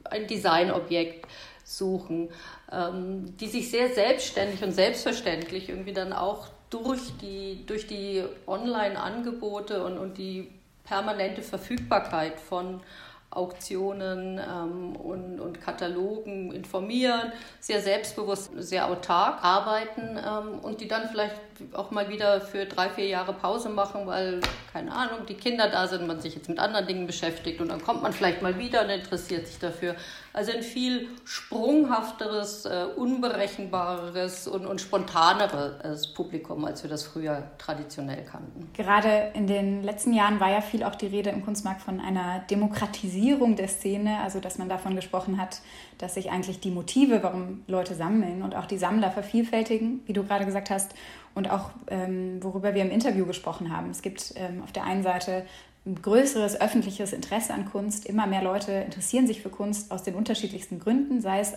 ein 0.05 0.27
Designobjekt 0.27 1.25
suchen, 1.63 2.29
ähm, 2.71 3.35
die 3.37 3.47
sich 3.47 3.71
sehr 3.71 3.89
selbstständig 3.93 4.63
und 4.63 4.73
selbstverständlich 4.73 5.69
irgendwie 5.69 5.93
dann 5.93 6.13
auch 6.13 6.47
durch 6.73 7.15
die, 7.21 7.65
durch 7.65 7.87
die 7.87 8.23
Online-Angebote 8.47 9.83
und, 9.83 9.97
und 9.97 10.17
die 10.17 10.49
permanente 10.83 11.41
Verfügbarkeit 11.41 12.39
von 12.39 12.81
Auktionen 13.29 14.39
ähm, 14.39 14.95
und, 14.95 15.39
und, 15.39 15.61
Katalogen 15.61 16.51
informieren, 16.51 17.31
sehr 17.59 17.81
selbstbewusst, 17.81 18.51
sehr 18.57 18.87
autark 18.87 19.43
arbeiten 19.43 20.17
ähm, 20.17 20.59
und 20.59 20.81
die 20.81 20.87
dann 20.87 21.09
vielleicht 21.09 21.35
auch 21.73 21.91
mal 21.91 22.09
wieder 22.09 22.41
für 22.41 22.65
drei, 22.65 22.89
vier 22.89 23.07
Jahre 23.07 23.33
Pause 23.33 23.69
machen, 23.69 24.05
weil, 24.05 24.41
keine 24.71 24.91
Ahnung, 24.91 25.25
die 25.27 25.35
Kinder 25.35 25.69
da 25.69 25.87
sind, 25.87 26.07
man 26.07 26.19
sich 26.19 26.35
jetzt 26.35 26.49
mit 26.49 26.59
anderen 26.59 26.87
Dingen 26.87 27.07
beschäftigt 27.07 27.61
und 27.61 27.69
dann 27.69 27.81
kommt 27.81 28.01
man 28.01 28.13
vielleicht 28.13 28.41
mal 28.41 28.57
wieder 28.57 28.83
und 28.83 28.89
interessiert 28.89 29.47
sich 29.47 29.59
dafür. 29.59 29.95
Also 30.33 30.51
ein 30.51 30.63
viel 30.63 31.09
sprunghafteres, 31.25 32.65
äh, 32.65 32.85
unberechenbareres 32.95 34.47
und, 34.47 34.65
und 34.65 34.81
spontaneres 34.81 36.13
Publikum, 36.13 36.65
als 36.65 36.83
wir 36.83 36.89
das 36.89 37.03
früher 37.03 37.43
traditionell 37.59 38.23
kannten. 38.23 38.69
Gerade 38.73 39.31
in 39.35 39.45
den 39.47 39.83
letzten 39.83 40.13
Jahren 40.13 40.39
war 40.39 40.49
ja 40.49 40.61
viel 40.61 40.83
auch 40.83 40.95
die 40.95 41.07
Rede 41.07 41.29
im 41.29 41.45
Kunstmarkt 41.45 41.81
von 41.81 41.99
einer 41.99 42.39
Demokratisierung 42.49 43.55
der 43.55 43.67
Szene, 43.67 44.21
also 44.21 44.39
dass 44.39 44.57
man 44.57 44.69
davon 44.69 44.95
gesprochen 44.95 45.39
hat, 45.39 45.59
dass 45.97 46.15
sich 46.15 46.31
eigentlich 46.31 46.59
die 46.59 46.71
Motive, 46.71 47.23
warum 47.23 47.63
Leute 47.67 47.95
sammeln 47.95 48.41
und 48.41 48.55
auch 48.55 48.65
die 48.65 48.77
Sammler 48.77 49.11
vervielfältigen, 49.11 50.01
wie 50.05 50.13
du 50.13 50.23
gerade 50.23 50.45
gesagt 50.45 50.69
hast, 50.69 50.93
und 51.35 51.49
auch 51.49 51.71
ähm, 51.87 52.43
worüber 52.43 52.75
wir 52.75 52.83
im 52.83 52.91
Interview 52.91 53.25
gesprochen 53.25 53.75
haben. 53.75 53.89
Es 53.89 54.01
gibt 54.01 54.33
ähm, 54.35 54.61
auf 54.63 54.71
der 54.71 54.83
einen 54.83 55.03
Seite 55.03 55.45
ein 55.85 56.01
größeres 56.01 56.61
öffentliches 56.61 57.11
Interesse 57.11 57.53
an 57.53 57.65
Kunst. 57.65 58.05
Immer 58.05 58.25
mehr 58.25 58.41
Leute 58.41 58.71
interessieren 58.71 59.27
sich 59.27 59.41
für 59.41 59.49
Kunst 59.49 59.91
aus 59.91 60.03
den 60.03 60.15
unterschiedlichsten 60.15 60.79
Gründen, 60.79 61.19
sei 61.19 61.41
es 61.41 61.53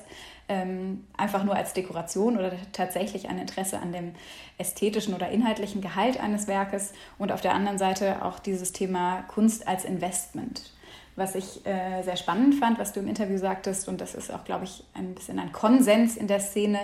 ähm, 0.48 1.04
einfach 1.16 1.44
nur 1.44 1.54
als 1.54 1.74
Dekoration 1.74 2.36
oder 2.36 2.52
tatsächlich 2.72 3.28
ein 3.28 3.38
Interesse 3.38 3.78
an 3.78 3.92
dem 3.92 4.12
ästhetischen 4.58 5.14
oder 5.14 5.28
inhaltlichen 5.28 5.80
Gehalt 5.80 6.18
eines 6.18 6.48
Werkes. 6.48 6.92
Und 7.18 7.30
auf 7.30 7.40
der 7.40 7.54
anderen 7.54 7.78
Seite 7.78 8.24
auch 8.24 8.40
dieses 8.40 8.72
Thema 8.72 9.22
Kunst 9.28 9.68
als 9.68 9.84
Investment. 9.84 10.72
Was 11.16 11.34
ich 11.34 11.64
äh, 11.66 12.02
sehr 12.02 12.16
spannend 12.16 12.56
fand, 12.56 12.78
was 12.78 12.92
du 12.92 13.00
im 13.00 13.08
Interview 13.08 13.38
sagtest, 13.38 13.88
und 13.88 14.00
das 14.00 14.14
ist 14.14 14.30
auch, 14.30 14.44
glaube 14.44 14.64
ich, 14.64 14.84
ein 14.94 15.14
bisschen 15.14 15.38
ein 15.38 15.50
Konsens 15.50 16.16
in 16.16 16.26
der 16.26 16.40
Szene, 16.40 16.78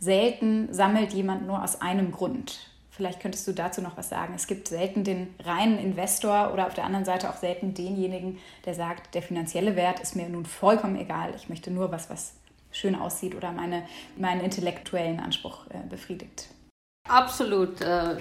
selten 0.00 0.72
sammelt 0.72 1.12
jemand 1.12 1.46
nur 1.46 1.62
aus 1.62 1.80
einem 1.80 2.10
Grund. 2.10 2.70
Vielleicht 2.90 3.20
könntest 3.20 3.46
du 3.46 3.52
dazu 3.52 3.82
noch 3.82 3.96
was 3.96 4.08
sagen. 4.08 4.32
Es 4.34 4.46
gibt 4.46 4.68
selten 4.68 5.04
den 5.04 5.34
reinen 5.44 5.78
Investor 5.78 6.52
oder 6.52 6.66
auf 6.66 6.74
der 6.74 6.84
anderen 6.84 7.04
Seite 7.04 7.28
auch 7.28 7.36
selten 7.36 7.74
denjenigen, 7.74 8.38
der 8.64 8.74
sagt, 8.74 9.14
der 9.14 9.22
finanzielle 9.22 9.76
Wert 9.76 10.00
ist 10.00 10.16
mir 10.16 10.28
nun 10.28 10.46
vollkommen 10.46 10.96
egal. 10.96 11.34
Ich 11.36 11.48
möchte 11.48 11.70
nur 11.70 11.92
was, 11.92 12.08
was 12.08 12.32
schön 12.72 12.94
aussieht 12.94 13.34
oder 13.34 13.52
meine, 13.52 13.82
meinen 14.16 14.40
intellektuellen 14.40 15.20
Anspruch 15.20 15.66
äh, 15.68 15.86
befriedigt. 15.88 16.48
Absolut, 17.08 17.80
äh, 17.80 18.16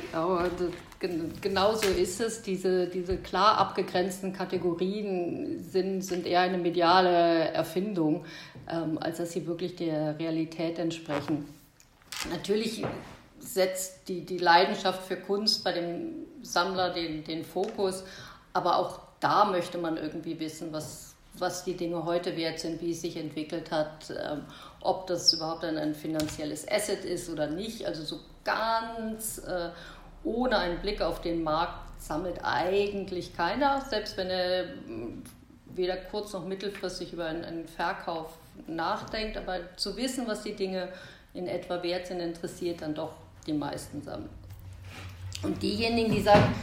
genau 1.42 1.76
so 1.76 1.88
ist 1.88 2.22
es. 2.22 2.42
Diese, 2.42 2.88
diese 2.88 3.18
klar 3.18 3.58
abgegrenzten 3.58 4.34
Kategorien 4.34 5.60
sind, 5.60 6.02
sind 6.02 6.26
eher 6.26 6.42
eine 6.42 6.58
mediale 6.58 7.50
Erfindung, 7.50 8.26
ähm, 8.70 8.98
als 9.00 9.18
dass 9.18 9.32
sie 9.32 9.48
wirklich 9.48 9.76
der 9.76 10.18
Realität 10.20 10.80
entsprechen. 10.80 11.48
Natürlich 12.30 12.84
setzt 13.40 14.08
die, 14.08 14.26
die 14.26 14.38
Leidenschaft 14.38 15.04
für 15.04 15.18
Kunst 15.18 15.64
bei 15.64 15.72
dem 15.74 16.26
Sammler 16.42 16.94
den, 16.94 17.24
den 17.24 17.44
Fokus. 17.44 18.04
Aber 18.54 18.78
auch 18.78 19.00
da 19.20 19.46
möchte 19.46 19.78
man 19.78 19.98
irgendwie 19.98 20.40
wissen, 20.40 20.72
was, 20.72 21.16
was 21.38 21.64
die 21.64 21.76
Dinge 21.76 22.06
heute 22.06 22.36
wert 22.38 22.60
sind, 22.60 22.82
wie 22.82 22.92
es 22.92 23.02
sich 23.02 23.18
entwickelt 23.18 23.72
hat, 23.72 24.10
ähm, 24.10 24.42
ob 24.82 25.08
das 25.08 25.34
überhaupt 25.34 25.64
ein, 25.64 25.78
ein, 25.78 25.94
finanzielles 25.94 26.68
Asset 26.70 27.04
ist 27.06 27.30
oder 27.30 27.48
nicht. 27.48 27.86
Also 27.86 28.04
so 28.04 28.20
ganz 28.46 29.40
äh, 29.40 29.70
ohne 30.24 30.58
einen 30.58 30.80
Blick 30.80 31.02
auf 31.02 31.20
den 31.22 31.44
Markt 31.44 32.02
sammelt 32.02 32.40
eigentlich 32.44 33.36
keiner, 33.36 33.82
selbst 33.82 34.16
wenn 34.16 34.30
er 34.30 34.70
hm, 34.86 35.24
weder 35.76 35.98
kurz- 35.98 36.32
noch 36.32 36.46
mittelfristig 36.46 37.12
über 37.12 37.26
einen, 37.26 37.44
einen 37.44 37.68
Verkauf 37.68 38.32
nachdenkt. 38.68 39.36
Aber 39.38 39.60
zu 39.76 39.98
wissen, 39.98 40.28
was 40.28 40.44
die 40.44 40.56
Dinge 40.56 40.88
in 41.34 41.48
etwa 41.48 41.84
wert 41.84 42.08
sind, 42.08 42.22
interessiert 42.22 42.82
dann 42.82 42.96
doch 42.96 43.14
die 43.46 43.54
meisten 43.54 44.02
sammeln. 44.02 44.30
Und 45.44 45.62
diejenigen, 45.62 46.12
die 46.12 46.22
sagen, 46.22 46.56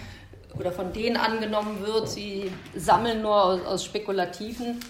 oder 0.58 0.72
von 0.72 0.92
denen 0.92 1.16
angenommen 1.16 1.80
wird, 1.80 2.08
sie 2.08 2.50
sammeln 2.74 3.22
nur 3.22 3.44
aus, 3.44 3.64
aus 3.64 3.84
spekulativen 3.84 4.80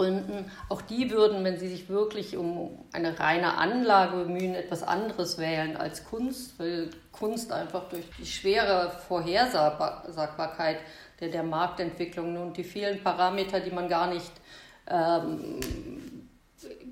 Gründen, 0.00 0.50
auch 0.70 0.80
die 0.80 1.10
würden, 1.10 1.44
wenn 1.44 1.58
sie 1.58 1.68
sich 1.68 1.90
wirklich 1.90 2.38
um 2.38 2.86
eine 2.94 3.20
reine 3.20 3.58
Anlage 3.58 4.24
bemühen, 4.24 4.54
etwas 4.54 4.82
anderes 4.82 5.36
wählen 5.36 5.76
als 5.76 6.06
Kunst, 6.06 6.58
weil 6.58 6.88
Kunst 7.12 7.52
einfach 7.52 7.90
durch 7.90 8.06
die 8.18 8.24
schwere 8.24 8.90
Vorhersagbarkeit 9.08 10.78
der, 11.20 11.28
der 11.28 11.42
Marktentwicklung 11.42 12.34
und 12.38 12.56
die 12.56 12.64
vielen 12.64 13.02
Parameter, 13.02 13.60
die 13.60 13.72
man 13.72 13.90
gar 13.90 14.06
nicht 14.06 14.32
ähm, 14.86 15.60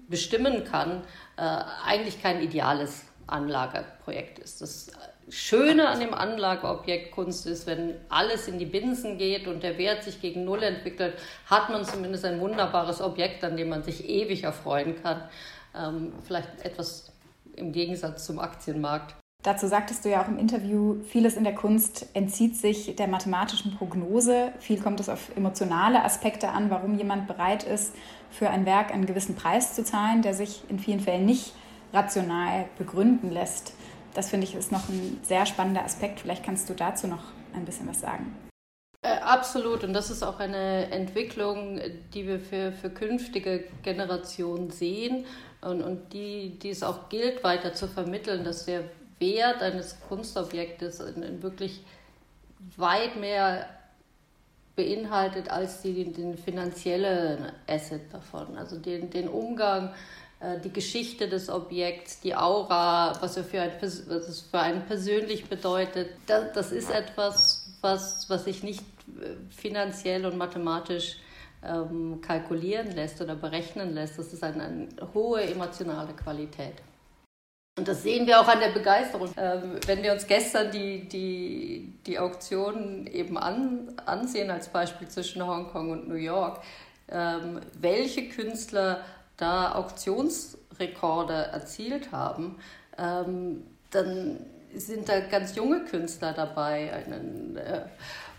bestimmen 0.07 0.65
kann, 0.65 1.03
äh, 1.39 1.63
eigentlich 1.87 2.21
kein 2.21 2.43
ideales 2.43 3.05
Anlageprojekt 3.27 4.39
ist. 4.39 4.61
Das 4.61 4.91
Schöne 5.31 5.89
an 5.89 6.01
dem 6.01 6.15
Anlageobjekt 6.15 7.13
Kunst 7.13 7.47
ist, 7.47 7.67
wenn 7.67 7.95
alles 8.09 8.49
in 8.49 8.59
die 8.59 8.67
Binsen 8.67 9.19
geht 9.19 9.47
und 9.47 9.63
der 9.63 9.77
Wert 9.79 10.03
sich 10.05 10.21
gegen 10.21 10.45
Null 10.45 10.63
entwickelt, 10.63 11.15
hat 11.47 11.71
man 11.71 11.85
zumindest 11.85 12.25
ein 12.25 12.41
wunderbares 12.41 13.01
Objekt, 13.01 13.45
an 13.45 13.57
dem 13.57 13.69
man 13.69 13.83
sich 13.83 14.09
ewig 14.09 14.45
erfreuen 14.45 14.95
kann. 15.03 15.23
Ähm, 15.77 16.13
vielleicht 16.25 16.65
etwas 16.65 17.13
im 17.57 17.73
Gegensatz 17.73 18.25
zum 18.25 18.39
Aktienmarkt. 18.39 19.15
Dazu 19.45 19.69
sagtest 19.69 20.05
du 20.05 20.09
ja 20.09 20.23
auch 20.23 20.29
im 20.29 20.39
Interview, 20.39 20.97
vieles 21.05 21.37
in 21.37 21.45
der 21.45 21.55
Kunst 21.55 22.07
entzieht 22.13 22.57
sich 22.57 22.97
der 22.97 23.07
mathematischen 23.07 23.77
Prognose. 23.77 24.53
Viel 24.59 24.81
kommt 24.81 24.99
es 24.99 25.09
auf 25.09 25.37
emotionale 25.37 26.03
Aspekte 26.03 26.49
an, 26.49 26.71
warum 26.71 26.99
jemand 26.99 27.29
bereit 27.29 27.63
ist, 27.63 27.95
für 28.31 28.51
ein 28.51 28.67
Werk 28.67 28.93
einen 28.93 29.07
gewissen 29.07 29.37
Preis 29.37 29.75
zu 29.75 29.85
zahlen, 29.85 30.23
der 30.23 30.35
sich 30.35 30.63
in 30.69 30.81
vielen 30.81 31.01
Fällen 31.01 31.25
nicht 31.25 31.53
rational 31.93 32.67
begründen 32.79 33.31
lässt. 33.31 33.75
Das 34.15 34.31
finde 34.31 34.47
ich 34.47 34.55
ist 34.55 34.73
noch 34.73 34.89
ein 34.89 35.21
sehr 35.23 35.47
spannender 35.47 35.85
Aspekt. 35.85 36.21
Vielleicht 36.21 36.45
kannst 36.45 36.69
du 36.69 36.75
dazu 36.75 37.07
noch 37.07 37.25
ein 37.55 37.65
bisschen 37.65 37.89
was 37.89 38.01
sagen. 38.01 38.35
Äh, 39.03 39.19
absolut. 39.21 39.85
Und 39.85 39.93
das 39.93 40.11
ist 40.11 40.23
auch 40.23 40.41
eine 40.41 40.91
Entwicklung, 40.91 41.81
die 42.13 42.27
wir 42.27 42.41
für, 42.41 42.73
für 42.73 42.91
künftige 42.91 43.65
Generationen 43.83 44.71
sehen 44.71 45.25
und, 45.61 45.83
und 45.83 46.13
die, 46.13 46.59
die 46.59 46.71
es 46.71 46.83
auch 46.83 47.09
gilt, 47.09 47.45
weiter 47.45 47.75
zu 47.75 47.87
vermitteln, 47.87 48.45
dass 48.45 48.65
der 48.67 48.85
Wert 49.19 49.63
eines 49.63 49.97
Kunstobjektes 50.09 51.01
in, 51.01 51.23
in 51.23 51.43
wirklich 51.43 51.85
weit 52.77 53.17
mehr 53.17 53.67
beinhaltet 54.77 55.51
als 55.51 55.83
die, 55.83 56.13
den, 56.13 56.39
finanziellen 56.39 57.51
Asset 57.67 58.13
davon. 58.13 58.57
Also 58.57 58.79
den, 58.79 59.11
den 59.11 59.29
Umgang 59.29 59.93
die 60.65 60.73
Geschichte 60.73 61.29
des 61.29 61.49
Objekts, 61.49 62.21
die 62.21 62.35
Aura, 62.35 63.13
was, 63.21 63.37
er 63.37 63.43
für 63.43 63.61
ein, 63.61 63.73
was 63.81 63.99
es 64.09 64.43
für 64.43 64.61
einen 64.61 64.87
persönlich 64.87 65.49
bedeutet. 65.49 66.11
Das, 66.27 66.53
das 66.53 66.71
ist 66.71 66.91
etwas, 66.91 67.69
was, 67.81 68.31
was 68.31 68.45
sich 68.45 68.63
nicht 68.63 68.85
äh, 69.21 69.35
finanziell 69.51 70.27
und 70.27 70.37
mathematisch 70.37 71.17
ähm, 71.65 72.21
kalkulieren 72.21 72.93
lässt 72.93 73.21
oder 73.21 73.35
berechnen 73.35 73.95
lässt. 73.95 74.19
Das 74.19 74.33
ist 74.33 74.45
eine, 74.45 74.63
eine, 74.63 74.89
hohe 75.13 75.43
emotionale 75.43 76.13
Qualität. 76.13 76.75
Und 77.77 77.87
das 77.87 78.03
sehen 78.03 78.27
wir 78.27 78.41
auch 78.41 78.49
an 78.49 78.61
der 78.61 78.71
Begeisterung. 78.71 79.31
Ähm, 79.37 79.77
wenn 79.87 80.03
wir 80.03 80.13
uns 80.13 80.27
gestern 80.27 80.71
die, 80.71 81.09
die, 81.09 81.95
die 82.07 82.19
Auktion 82.19 83.07
eben 83.07 83.39
an, 83.39 83.93
ansehen, 84.07 84.51
als 84.51 84.69
Beispiel 84.69 85.09
zwischen 85.09 85.47
Hongkong 85.47 85.91
und 85.91 86.09
New 86.09 86.15
York, 86.15 86.61
ähm, 87.11 87.61
welche 87.81 88.29
Künstler 88.29 89.05
da 89.39 89.75
Auktionsrekorde 89.75 91.33
erzielt 91.33 92.13
haben, 92.13 92.59
ähm, 92.99 93.67
dann 93.91 94.45
sind 94.75 95.09
da 95.09 95.21
ganz 95.21 95.57
junge 95.57 95.85
Künstler 95.85 96.35
dabei, 96.35 96.93
einen, 96.93 97.57
äh, 97.57 97.87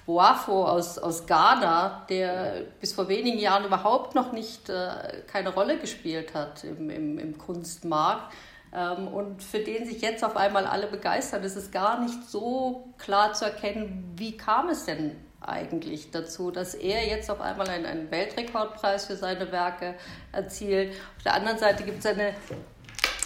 Boafo 0.06 0.65
aus, 0.65 0.98
aus 0.98 1.27
Ghana, 1.27 2.06
der 2.10 2.63
bis 2.79 2.94
vor 2.94 3.10
wenigen 3.10 3.38
Jahren 3.38 3.65
überhaupt 3.65 4.15
noch 4.15 4.32
nicht 4.32 4.68
äh, 4.68 5.22
keine 5.27 5.53
Rolle 5.53 5.77
gespielt 5.77 6.34
hat 6.34 6.63
im, 6.63 6.89
im, 6.89 7.20
im 7.20 7.38
Kunstmarkt. 7.38 8.34
Ähm, 8.74 9.08
und 9.08 9.44
für 9.44 9.60
den 9.60 9.86
sich 9.86 10.01
jetzt 10.01 10.24
auf 10.24 10.36
einmal 10.36 10.65
alle 10.65 10.88
begeistern. 10.88 11.44
Es 11.44 11.56
ist 11.56 11.72
gar 11.72 12.01
nicht 12.01 12.27
so 12.27 12.88
klar 12.98 13.34
zu 13.34 13.46
erkennen, 13.46 14.13
wie 14.15 14.36
kam 14.36 14.70
es 14.70 14.86
denn 14.86 15.15
eigentlich 15.41 16.12
dazu, 16.12 16.51
dass 16.51 16.74
er 16.74 17.08
jetzt 17.08 17.29
auf 17.29 17.41
einmal 17.41 17.69
einen, 17.69 18.12
Weltrekordpreis 18.12 19.05
für 19.05 19.15
seine 19.15 19.51
Werke 19.51 19.96
erzielt. 20.31 20.93
Auf 21.17 21.24
der 21.24 21.36
anderen 21.36 21.58
Seite 21.58 21.84
gibt 21.84 22.00
es 22.00 22.05
eine 22.05 22.34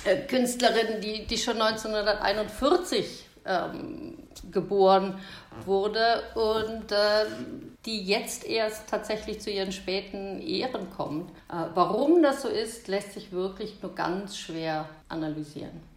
äh, 0.05 0.17
Künstlerin, 0.27 1.01
die, 1.01 1.25
die 1.25 1.37
schon 1.37 1.61
1941 1.61 3.27
ähm, 3.45 4.17
geboren 4.51 5.19
wurde 5.65 6.23
und 6.35 6.91
äh, 6.91 7.25
die 7.85 8.03
jetzt 8.03 8.45
erst 8.45 8.89
tatsächlich 8.89 9.41
zu 9.41 9.49
ihren 9.49 9.71
späten 9.71 10.41
Ehren 10.41 10.89
kommt. 10.89 11.29
Äh, 11.49 11.65
warum 11.73 12.21
das 12.21 12.41
so 12.41 12.47
ist, 12.47 12.87
lässt 12.87 13.13
sich 13.13 13.31
wirklich 13.31 13.81
nur 13.81 13.93
ganz 13.95 14.37
schwer 14.37 14.87
analysieren. 15.09 15.92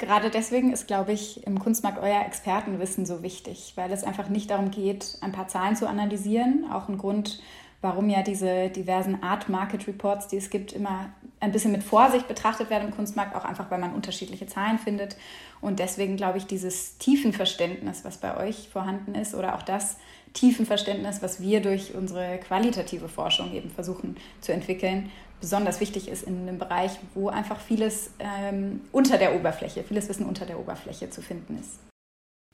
Gerade 0.00 0.30
deswegen 0.30 0.72
ist, 0.72 0.86
glaube 0.86 1.12
ich, 1.12 1.46
im 1.46 1.58
Kunstmarkt 1.58 1.98
euer 2.02 2.24
Expertenwissen 2.24 3.04
so 3.04 3.22
wichtig, 3.22 3.74
weil 3.76 3.92
es 3.92 4.02
einfach 4.02 4.30
nicht 4.30 4.50
darum 4.50 4.70
geht, 4.70 5.18
ein 5.20 5.30
paar 5.30 5.46
Zahlen 5.46 5.76
zu 5.76 5.86
analysieren. 5.86 6.64
Auch 6.72 6.88
ein 6.88 6.96
Grund, 6.96 7.42
warum 7.82 8.08
ja 8.08 8.22
diese 8.22 8.70
diversen 8.70 9.22
Art 9.22 9.50
Market 9.50 9.86
Reports, 9.86 10.26
die 10.28 10.38
es 10.38 10.48
gibt, 10.48 10.72
immer 10.72 11.10
ein 11.38 11.52
bisschen 11.52 11.72
mit 11.72 11.82
Vorsicht 11.82 12.28
betrachtet 12.28 12.70
werden 12.70 12.88
im 12.88 12.94
Kunstmarkt, 12.96 13.36
auch 13.36 13.44
einfach, 13.44 13.70
weil 13.70 13.78
man 13.78 13.92
unterschiedliche 13.92 14.46
Zahlen 14.46 14.78
findet. 14.78 15.18
Und 15.60 15.80
deswegen 15.80 16.16
glaube 16.16 16.38
ich, 16.38 16.46
dieses 16.46 16.96
Tiefenverständnis, 16.96 18.02
was 18.02 18.16
bei 18.16 18.38
euch 18.38 18.70
vorhanden 18.70 19.14
ist, 19.14 19.34
oder 19.34 19.54
auch 19.54 19.62
das 19.62 19.98
Tiefenverständnis, 20.32 21.20
was 21.20 21.42
wir 21.42 21.60
durch 21.60 21.94
unsere 21.94 22.38
qualitative 22.38 23.10
Forschung 23.10 23.52
eben 23.52 23.68
versuchen 23.70 24.16
zu 24.40 24.52
entwickeln, 24.52 25.10
besonders 25.40 25.80
wichtig 25.80 26.08
ist 26.08 26.22
in 26.22 26.48
einem 26.48 26.58
Bereich, 26.58 26.92
wo 27.14 27.28
einfach 27.28 27.60
vieles 27.60 28.10
ähm, 28.18 28.82
unter 28.92 29.18
der 29.18 29.34
Oberfläche, 29.34 29.82
vieles 29.82 30.08
Wissen 30.08 30.26
unter 30.26 30.46
der 30.46 30.58
Oberfläche 30.58 31.10
zu 31.10 31.22
finden 31.22 31.58
ist. 31.58 31.78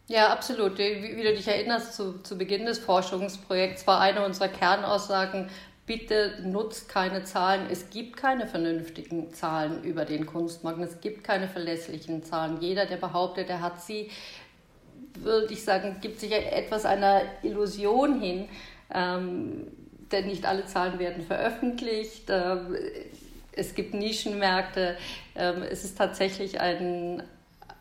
Ja, 0.08 0.32
absolut. 0.32 0.78
Wie, 0.78 1.22
du 1.22 1.34
dich 1.34 1.48
erinnerst, 1.48 1.94
zu, 1.94 2.22
zu 2.22 2.38
Beginn 2.38 2.64
des 2.64 2.78
Forschungsprojekts 2.78 3.86
war 3.88 4.00
eine 4.00 4.24
unserer 4.24 4.48
Kernaussagen, 4.48 5.48
bitte 5.84 6.38
nutzt 6.44 6.88
keine 6.88 7.24
Zahlen. 7.24 7.66
Es 7.70 7.90
gibt 7.90 8.16
keine 8.16 8.46
vernünftigen 8.46 9.32
Zahlen 9.32 9.82
über 9.82 10.04
den 10.04 10.26
Kunstmarkt. 10.26 10.80
Es 10.80 11.00
gibt 11.00 11.24
keine 11.24 11.48
verlässlichen 11.48 12.22
Zahlen. 12.22 12.60
Jeder, 12.60 12.86
der 12.86 12.96
behauptet, 12.96 13.48
er 13.50 13.60
hat 13.60 13.82
sie, 13.82 14.10
würde 15.14 15.52
ich 15.52 15.64
sagen, 15.64 15.96
gibt 16.00 16.20
sich 16.20 16.32
etwas 16.32 16.84
einer 16.84 17.22
Illusion 17.42 18.20
hin. 18.20 18.48
Ähm, 18.92 19.68
denn 20.12 20.26
nicht 20.26 20.46
alle 20.46 20.66
Zahlen 20.66 20.98
werden 20.98 21.24
veröffentlicht. 21.24 22.24
Ähm, 22.28 22.76
es 23.52 23.74
gibt 23.74 23.94
Nischenmärkte. 23.94 24.96
Ähm, 25.34 25.62
es 25.62 25.84
ist 25.84 25.98
tatsächlich 25.98 26.60
ein, 26.60 27.22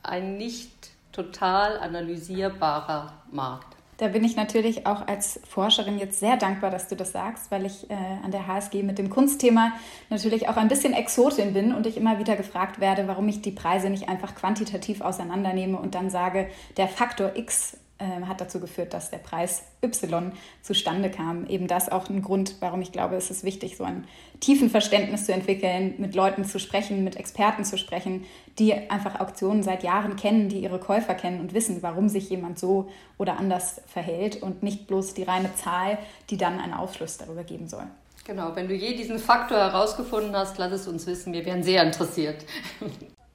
ein 0.03 0.37
nicht 0.37 0.71
total 1.11 1.79
analysierbarer 1.79 3.13
Markt. 3.31 3.75
Da 3.97 4.09
bin 4.09 4.25
ich 4.25 4.35
natürlich 4.35 4.85
auch 4.85 5.07
als 5.07 5.39
Forscherin 5.47 5.97
jetzt 5.97 6.19
sehr 6.19 6.35
dankbar, 6.35 6.69
dass 6.69 6.89
du 6.89 6.97
das 6.97 7.13
sagst, 7.13 7.49
weil 7.49 7.65
ich 7.65 7.89
äh, 7.89 7.93
an 7.93 8.31
der 8.31 8.45
HSG 8.45 8.83
mit 8.83 8.97
dem 8.97 9.09
Kunstthema 9.09 9.71
natürlich 10.09 10.49
auch 10.49 10.57
ein 10.57 10.67
bisschen 10.67 10.93
Exotin 10.93 11.53
bin 11.53 11.73
und 11.73 11.87
ich 11.87 11.95
immer 11.95 12.19
wieder 12.19 12.35
gefragt 12.35 12.81
werde, 12.81 13.07
warum 13.07 13.29
ich 13.29 13.41
die 13.41 13.51
Preise 13.51 13.89
nicht 13.89 14.09
einfach 14.09 14.35
quantitativ 14.35 14.99
auseinandernehme 14.99 15.77
und 15.77 15.95
dann 15.95 16.09
sage, 16.09 16.49
der 16.75 16.89
Faktor 16.89 17.37
X 17.37 17.77
äh, 17.97 18.25
hat 18.25 18.41
dazu 18.41 18.59
geführt, 18.59 18.93
dass 18.93 19.09
der 19.09 19.19
Preis 19.19 19.63
Y 19.81 20.33
zustande 20.61 21.09
kam. 21.09 21.45
Eben 21.47 21.67
das 21.67 21.89
auch 21.89 22.09
ein 22.09 22.21
Grund, 22.21 22.55
warum 22.59 22.81
ich 22.81 22.91
glaube, 22.91 23.15
es 23.15 23.31
ist 23.31 23.43
wichtig, 23.43 23.77
so 23.77 23.83
ein 23.83 24.05
tiefen 24.39 24.69
Verständnis 24.69 25.25
zu 25.25 25.33
entwickeln, 25.33 25.95
mit 25.97 26.13
Leuten 26.13 26.43
zu 26.43 26.59
sprechen, 26.59 27.03
mit 27.03 27.15
Experten 27.15 27.63
zu 27.63 27.77
sprechen, 27.77 28.25
die 28.59 28.73
einfach 28.73 29.19
Auktionen 29.19 29.63
seit 29.63 29.83
Jahren 29.83 30.15
kennen, 30.17 30.49
die 30.49 30.59
ihre 30.59 30.79
Käufer 30.79 31.15
kennen 31.15 31.39
und 31.39 31.53
wissen, 31.53 31.81
warum 31.83 32.09
sich 32.09 32.29
jemand 32.29 32.59
so 32.59 32.89
oder 33.17 33.37
anders 33.37 33.81
verhält 33.87 34.41
und 34.41 34.61
nicht 34.61 34.87
bloß 34.87 35.13
die 35.13 35.23
reine 35.23 35.53
Zahl, 35.55 35.97
die 36.29 36.37
dann 36.37 36.59
einen 36.59 36.73
Aufschluss 36.73 37.17
darüber 37.17 37.43
geben 37.43 37.67
soll. 37.67 37.87
Genau, 38.25 38.55
wenn 38.55 38.67
du 38.67 38.73
je 38.73 38.95
diesen 38.95 39.19
Faktor 39.19 39.57
herausgefunden 39.57 40.35
hast, 40.35 40.57
lass 40.57 40.71
es 40.71 40.87
uns 40.87 41.05
wissen. 41.05 41.31
Wir 41.31 41.45
wären 41.45 41.63
sehr 41.63 41.83
interessiert. 41.83 42.43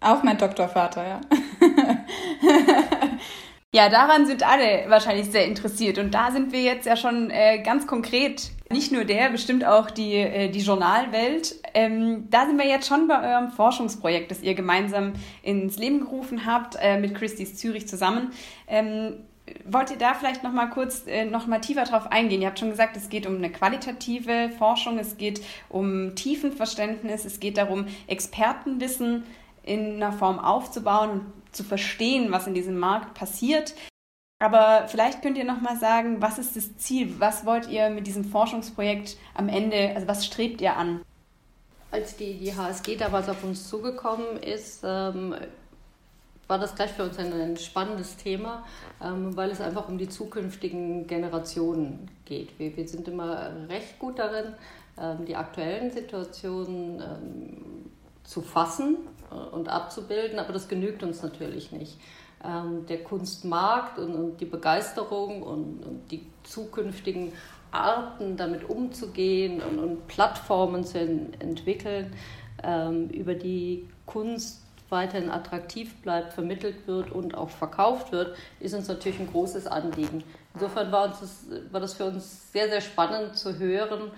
Auch 0.01 0.23
mein 0.23 0.37
Doktorvater, 0.37 1.07
ja. 1.07 1.21
Ja, 3.73 3.89
daran 3.89 4.27
sind 4.27 4.43
alle 4.43 4.91
wahrscheinlich 4.91 5.31
sehr 5.31 5.47
interessiert. 5.47 5.99
Und 5.99 6.13
da 6.13 6.33
sind 6.33 6.53
wir 6.53 6.61
jetzt 6.61 6.87
ja 6.87 6.97
schon 6.97 7.31
äh, 7.31 7.63
ganz 7.63 7.87
konkret, 7.87 8.51
nicht 8.69 8.91
nur 8.91 9.05
der, 9.05 9.31
bestimmt 9.31 9.65
auch 9.65 9.93
die, 9.93 10.17
äh, 10.17 10.49
die 10.49 10.59
Journalwelt. 10.59 11.55
Ähm, 11.73 12.27
da 12.31 12.47
sind 12.47 12.59
wir 12.59 12.67
jetzt 12.67 12.89
schon 12.89 13.07
bei 13.07 13.23
eurem 13.33 13.53
Forschungsprojekt, 13.53 14.33
das 14.33 14.43
ihr 14.43 14.55
gemeinsam 14.55 15.13
ins 15.43 15.79
Leben 15.79 16.01
gerufen 16.01 16.47
habt, 16.47 16.79
äh, 16.81 16.99
mit 16.99 17.15
Christie's 17.15 17.59
Zürich 17.59 17.87
zusammen. 17.87 18.33
Ähm, 18.67 19.25
wollt 19.65 19.93
ihr 19.93 19.99
da 19.99 20.15
vielleicht 20.15 20.43
noch 20.43 20.53
mal 20.53 20.67
kurz 20.67 21.07
äh, 21.07 21.25
noch 21.25 21.47
mal 21.47 21.61
tiefer 21.61 21.85
drauf 21.85 22.11
eingehen? 22.11 22.43
Ihr 22.43 22.49
habt 22.49 22.59
schon 22.59 22.71
gesagt, 22.71 22.97
es 22.97 23.09
geht 23.09 23.25
um 23.25 23.37
eine 23.37 23.51
qualitative 23.51 24.51
Forschung, 24.59 24.99
es 24.99 25.17
geht 25.17 25.43
um 25.69 26.17
Tiefenverständnis, 26.17 27.25
es 27.25 27.39
geht 27.39 27.57
darum, 27.57 27.87
Expertenwissen 28.09 29.23
in 29.71 30.03
einer 30.03 30.13
Form 30.13 30.41
aufzubauen 30.41 31.33
zu 31.53 31.63
verstehen, 31.63 32.33
was 32.33 32.49
in 32.49 32.55
diesem 32.55 32.77
Markt 32.77 33.15
passiert. 33.15 33.75
Aber 34.43 34.89
vielleicht 34.89 35.23
könnt 35.23 35.39
ihr 35.39 35.45
noch 35.45 35.61
mal 35.61 35.77
sagen, 35.77 36.21
was 36.21 36.39
ist 36.39 36.57
das 36.57 36.77
Ziel? 36.77 37.15
Was 37.21 37.47
wollt 37.47 37.69
ihr 37.69 37.89
mit 37.91 38.07
diesem 38.07 38.25
Forschungsprojekt 38.25 39.17
am 39.35 39.49
Ende, 39.49 39.93
also 39.95 40.09
was 40.09 40.27
strebt 40.27 40.61
ihr 40.61 40.77
an? 40.77 41.03
Als 41.93 42.17
die, 42.17 42.39
die 42.39 42.55
HSG 42.55 42.97
damals 42.97 43.29
auf 43.29 43.45
uns 43.45 43.69
zugekommen 43.69 44.39
ist, 44.39 44.81
ähm, 44.85 45.35
war 46.49 46.59
das 46.59 46.75
gleich 46.75 46.91
für 46.91 47.05
uns 47.05 47.19
ein, 47.19 47.33
ein 47.33 47.57
spannendes 47.57 48.17
Thema, 48.17 48.65
ähm, 49.01 49.37
weil 49.37 49.51
es 49.51 49.61
einfach 49.61 49.89
um 49.89 49.99
die 49.99 50.09
zukünftigen 50.09 51.07
Generationen 51.07 52.11
geht. 52.25 52.59
Wir, 52.59 52.77
wir 52.77 52.89
sind 52.89 53.07
immer 53.07 53.53
recht 53.69 53.99
gut 54.01 54.19
darin, 54.19 54.55
ähm, 54.99 55.27
die 55.27 55.37
aktuellen 55.37 55.93
Situationen 55.93 57.01
ähm, 57.01 57.91
zu 58.25 58.43
fassen 58.43 58.97
und 59.53 59.69
abzubilden, 59.69 60.39
aber 60.39 60.53
das 60.53 60.69
genügt 60.69 61.03
uns 61.03 61.23
natürlich 61.23 61.73
nicht. 61.73 61.99
Ähm, 62.45 62.87
der 62.87 63.05
Kunstmarkt 63.05 63.99
und, 63.99 64.39
die 64.39 64.47
Begeisterung 64.47 65.43
und, 65.43 66.03
die 66.11 66.27
zukünftigen 66.43 67.33
Arten, 67.71 68.37
damit 68.37 68.69
umzugehen 68.69 69.63
und, 69.63 69.79
und 69.79 70.07
Plattformen 70.09 70.85
zu 70.85 70.99
entwickeln, 70.99 72.13
ähm, 72.63 73.09
über 73.09 73.35
die 73.35 73.89
Kunst 74.07 74.63
weiterhin 74.89 75.31
attraktiv 75.31 75.95
bleibt, 76.03 76.33
vermittelt 76.33 76.87
wird 76.87 77.13
und 77.13 77.37
auch 77.37 77.51
verkauft 77.51 78.11
wird, 78.13 78.37
ist 78.59 78.75
uns 78.75 78.89
natürlich 78.89 79.21
ein 79.21 79.31
großes 79.31 79.67
Anliegen. 79.67 80.25
Insofern 80.55 80.91
war, 80.91 81.05
uns 81.05 81.21
das, 81.21 81.47
war 81.71 81.81
das 81.81 81.95
für 81.95 82.07
uns 82.07 82.53
sehr, 82.53 82.69
sehr 82.69 82.81
spannend 82.81 83.37
zu 83.37 83.59
hören, 83.59 84.11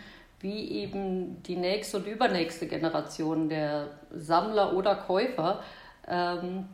wie 0.43 0.71
eben 0.73 1.43
die 1.45 1.57
nächste 1.57 1.99
und 1.99 2.07
übernächste 2.07 2.67
Generation 2.67 3.49
der 3.49 3.89
Sammler 4.11 4.77
oder 4.77 4.97
Käufer 4.97 5.61
ähm, 6.07 6.67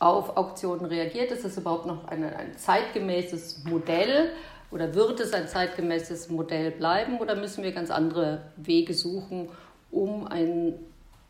auf 0.00 0.36
Auktionen 0.36 0.84
reagiert. 0.84 1.30
Ist 1.30 1.44
es 1.44 1.56
überhaupt 1.56 1.86
noch 1.86 2.06
eine, 2.08 2.36
ein 2.36 2.56
zeitgemäßes 2.56 3.64
Modell 3.64 4.32
oder 4.70 4.94
wird 4.94 5.20
es 5.20 5.32
ein 5.32 5.48
zeitgemäßes 5.48 6.28
Modell 6.28 6.72
bleiben 6.72 7.18
oder 7.18 7.36
müssen 7.36 7.62
wir 7.62 7.72
ganz 7.72 7.90
andere 7.90 8.42
Wege 8.56 8.92
suchen, 8.92 9.48
um 9.90 10.26
ein 10.26 10.74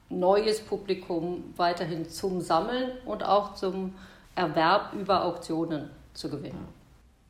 neues 0.09 0.61
Publikum 0.61 1.53
weiterhin 1.57 2.09
zum 2.09 2.41
Sammeln 2.41 2.93
und 3.05 3.23
auch 3.23 3.55
zum 3.55 3.95
Erwerb 4.35 4.95
über 4.95 5.25
Auktionen 5.25 5.91
zu 6.15 6.31
gewinnen? 6.31 6.78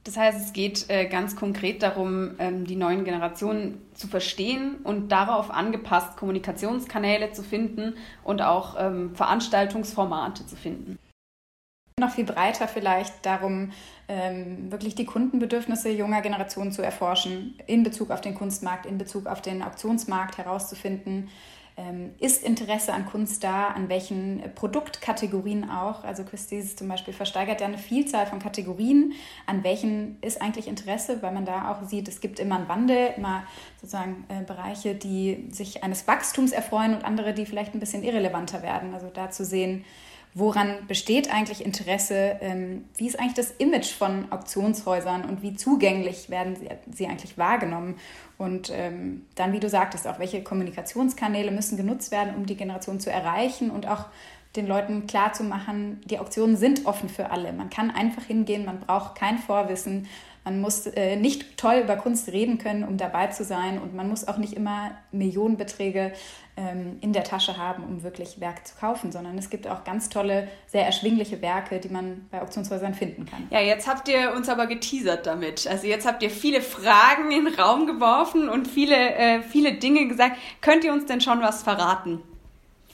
Das 0.09 0.17
heißt, 0.17 0.41
es 0.41 0.55
geht 0.55 0.89
äh, 0.89 1.05
ganz 1.05 1.37
konkret 1.37 1.83
darum, 1.83 2.31
ähm, 2.39 2.65
die 2.65 2.77
neuen 2.77 3.05
Generationen 3.05 3.83
zu 3.93 4.09
verstehen 4.09 4.77
und 4.83 5.13
darauf 5.13 5.51
angepasst 5.51 6.17
Kommunikationskanäle 6.17 7.33
zu 7.33 7.43
finden 7.43 7.93
und 8.25 8.41
auch 8.41 8.77
ähm, 8.79 9.15
Veranstaltungsformate 9.15 10.47
zu 10.47 10.57
finden. 10.57 10.99
Noch 12.01 12.13
viel 12.13 12.25
breiter 12.25 12.69
vielleicht 12.69 13.27
darum, 13.27 13.73
ähm, 14.09 14.73
wirklich 14.73 14.95
die 14.95 15.05
Kundenbedürfnisse 15.05 15.91
junger 15.91 16.23
Generationen 16.23 16.73
zu 16.73 16.81
erforschen, 16.81 17.59
in 17.67 17.83
Bezug 17.83 18.11
auf 18.11 18.23
den 18.23 18.35
Kunstmarkt, 18.35 18.87
in 18.87 18.97
Bezug 18.97 19.27
auf 19.27 19.43
den 19.43 19.63
Auktionsmarkt 19.63 20.39
herauszufinden, 20.39 21.29
ist 22.19 22.43
Interesse 22.43 22.93
an 22.93 23.07
Kunst 23.07 23.45
da, 23.45 23.69
an 23.69 23.89
welchen 23.89 24.43
Produktkategorien 24.55 25.71
auch. 25.71 26.05
Also 26.05 26.25
Christie's 26.25 26.77
zum 26.77 26.89
Beispiel 26.89 27.15
versteigert 27.15 27.61
ja 27.61 27.67
eine 27.67 27.79
Vielzahl 27.79 28.27
von 28.27 28.41
Kategorien, 28.41 29.13
an 29.47 29.63
welchen 29.63 30.19
ist 30.21 30.43
eigentlich 30.43 30.67
Interesse, 30.67 31.23
weil 31.23 31.33
man 31.33 31.45
da 31.45 31.71
auch 31.71 31.87
sieht, 31.87 32.09
es 32.09 32.21
gibt 32.21 32.41
immer 32.41 32.57
einen 32.57 32.69
Wandel, 32.69 33.15
immer 33.17 33.45
sozusagen 33.81 34.25
äh, 34.29 34.43
Bereiche, 34.43 34.95
die 34.95 35.49
sich 35.51 35.85
eines 35.85 36.09
Wachstums 36.09 36.53
erfreuen 36.53 36.95
und 36.95 37.05
andere, 37.05 37.33
die 37.33 37.47
vielleicht 37.47 37.75
ein 37.75 37.81
bisschen 37.81 38.03
irrelevanter 38.03 38.63
werden. 38.63 38.93
Also 38.95 39.09
da 39.13 39.31
zu 39.31 39.45
sehen, 39.45 39.85
woran 40.35 40.87
besteht 40.87 41.33
eigentlich 41.33 41.65
Interesse, 41.65 42.37
ähm, 42.41 42.85
wie 42.97 43.07
ist 43.07 43.19
eigentlich 43.19 43.35
das 43.35 43.51
Image 43.53 43.93
von 43.93 44.31
Auktionshäusern 44.31 45.25
und 45.25 45.43
wie 45.43 45.55
zugänglich 45.55 46.31
werden 46.31 46.57
sie, 46.57 46.69
sie 46.93 47.07
eigentlich 47.07 47.39
wahrgenommen? 47.39 47.97
Und 48.37 48.71
ähm, 48.73 49.27
dann, 49.35 49.53
wie 49.53 49.61
du 49.61 49.69
sagtest, 49.69 50.07
auch 50.07 50.19
welche 50.19 50.43
Kommunikationskanäle 50.43 51.51
müssen 51.51 51.77
genutzt 51.77 52.13
werden, 52.13 52.35
um 52.37 52.47
die 52.47 52.57
Generation 52.57 53.01
zu 53.01 53.11
erreichen 53.11 53.71
und 53.71 53.89
auch 53.89 54.07
den 54.57 54.67
Leuten 54.67 55.07
klarzumachen, 55.07 56.01
die 56.05 56.19
Auktionen 56.19 56.57
sind 56.57 56.87
offen 56.87 57.09
für 57.09 57.31
alle. 57.31 57.53
Man 57.53 57.71
kann 57.71 57.91
einfach 57.91 58.25
hingehen, 58.25 58.65
man 58.65 58.81
braucht 58.81 59.15
kein 59.15 59.39
Vorwissen, 59.39 60.07
man 60.45 60.61
muss 60.61 60.87
äh, 60.87 61.17
nicht 61.17 61.57
toll 61.57 61.83
über 61.85 61.97
Kunst 61.97 62.29
reden 62.29 62.59
können, 62.59 62.85
um 62.85 62.97
dabei 62.97 63.29
zu 63.29 63.45
sein 63.45 63.81
und 63.81 63.95
man 63.95 64.09
muss 64.09 64.27
auch 64.27 64.39
nicht 64.39 64.55
immer 64.55 64.93
Millionenbeträge 65.13 66.13
ähm, 66.57 66.99
in 67.01 67.13
der 67.13 67.25
Tasche 67.25 67.57
haben, 67.57 67.85
um 67.85 68.03
wirklich 68.03 68.41
Werke 68.41 68.65
zu 68.65 68.75
kaufen, 68.77 69.13
sondern 69.13 69.37
es 69.39 69.51
gibt 69.51 69.69
auch 69.69 69.85
ganz 69.85 70.09
tolle, 70.09 70.49
sehr 70.67 70.85
erschwingliche 70.87 71.41
Werke, 71.43 71.81
die 71.81 71.89
man 71.89 72.27
bei 72.31 72.43
Auktionshäusern 72.43 72.95
finden 72.95 73.27
kann. 73.27 73.47
Ja, 73.51 73.61
jetzt 73.61 73.87
habt 73.87 74.09
ihr 74.09 74.33
uns 74.35 74.49
aber 74.49 74.67
geteasert 74.67 75.27
damit. 75.27 75.67
Also 75.67 75.87
jetzt 75.87 76.07
habt 76.07 76.23
ihr 76.23 76.31
viele 76.31 76.61
Fragen 76.61 77.31
in 77.31 77.45
den 77.45 77.55
Raum 77.55 77.87
geworfen 77.87 78.49
und 78.49 78.67
viele, 78.67 78.97
äh, 78.97 79.43
viele 79.43 79.75
Dinge 79.75 80.09
gesagt. 80.09 80.37
Könnt 80.61 80.85
ihr 80.85 80.93
uns 80.93 81.07
denn 81.07 81.21
schon 81.21 81.41
was 81.41 81.63
verraten? 81.63 82.23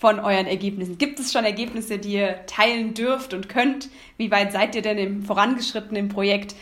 von 0.04 0.20
euren 0.20 0.46
Ergebnissen? 0.46 0.98
Gibt 0.98 1.18
es 1.18 1.33
schon 1.33 1.46
Ergebnisse, 1.46 1.96
die 1.96 2.12
ihr 2.12 2.44
teilen 2.44 2.92
dürft 2.92 3.33
und 3.33 3.48
könnt? 3.48 3.88
Wie 4.18 4.30
weit 4.30 4.52
seid 4.52 4.74
ihr 4.74 4.83
denn 4.83 4.98
im 4.98 5.22
vorangeschrittenen 5.22 6.11
Projekt? 6.11 6.54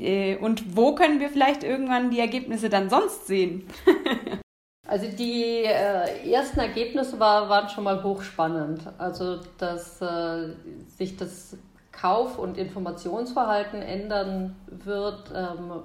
Äh, 0.00 0.36
und 0.36 0.76
wo 0.76 0.94
können 0.94 1.20
wir 1.20 1.28
vielleicht 1.28 1.62
irgendwann 1.62 2.10
die 2.10 2.20
Ergebnisse 2.20 2.68
dann 2.68 2.90
sonst 2.90 3.26
sehen? 3.26 3.68
Also 4.86 5.06
die 5.06 5.64
äh, 5.64 6.30
ersten 6.30 6.60
Ergebnisse 6.60 7.18
war, 7.18 7.48
waren 7.48 7.70
schon 7.70 7.84
mal 7.84 8.02
hochspannend. 8.02 8.82
Also 8.98 9.40
dass 9.56 10.00
äh, 10.02 10.50
sich 10.98 11.16
das 11.16 11.56
Kauf- 11.90 12.38
und 12.38 12.58
Informationsverhalten 12.58 13.80
ändern 13.80 14.56
wird, 14.66 15.30
ähm, 15.34 15.82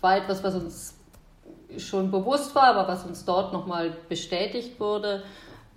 war 0.00 0.16
etwas, 0.16 0.42
was 0.42 0.54
uns 0.54 0.94
schon 1.76 2.10
bewusst 2.10 2.54
war, 2.54 2.74
aber 2.74 2.88
was 2.88 3.04
uns 3.04 3.24
dort 3.24 3.52
nochmal 3.52 3.92
bestätigt 4.08 4.80
wurde. 4.80 5.22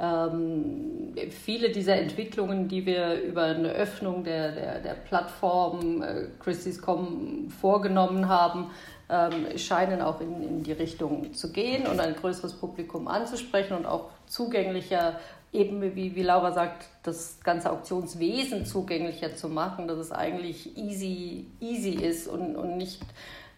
Ähm, 0.01 1.13
viele 1.29 1.69
dieser 1.69 1.95
Entwicklungen, 1.95 2.67
die 2.67 2.87
wir 2.87 3.21
über 3.21 3.43
eine 3.43 3.69
Öffnung 3.69 4.23
der, 4.23 4.51
der, 4.51 4.79
der 4.79 4.93
Plattform 4.95 6.01
äh, 6.01 6.23
Christie's.com 6.39 7.51
vorgenommen 7.51 8.27
haben, 8.27 8.71
ähm, 9.09 9.55
scheinen 9.59 10.01
auch 10.01 10.19
in, 10.19 10.41
in 10.41 10.63
die 10.63 10.71
Richtung 10.71 11.33
zu 11.35 11.51
gehen 11.51 11.85
und 11.85 11.99
ein 11.99 12.15
größeres 12.15 12.53
Publikum 12.53 13.07
anzusprechen 13.07 13.77
und 13.77 13.85
auch 13.85 14.09
zugänglicher, 14.25 15.19
eben 15.53 15.81
wie, 15.95 16.15
wie 16.15 16.23
Laura 16.23 16.51
sagt, 16.51 16.87
das 17.03 17.39
ganze 17.43 17.71
Auktionswesen 17.71 18.65
zugänglicher 18.65 19.35
zu 19.35 19.49
machen, 19.49 19.87
dass 19.87 19.99
es 19.99 20.11
eigentlich 20.11 20.75
easy, 20.77 21.45
easy 21.59 21.91
ist 21.91 22.27
und, 22.27 22.55
und 22.55 22.77
nicht 22.77 23.01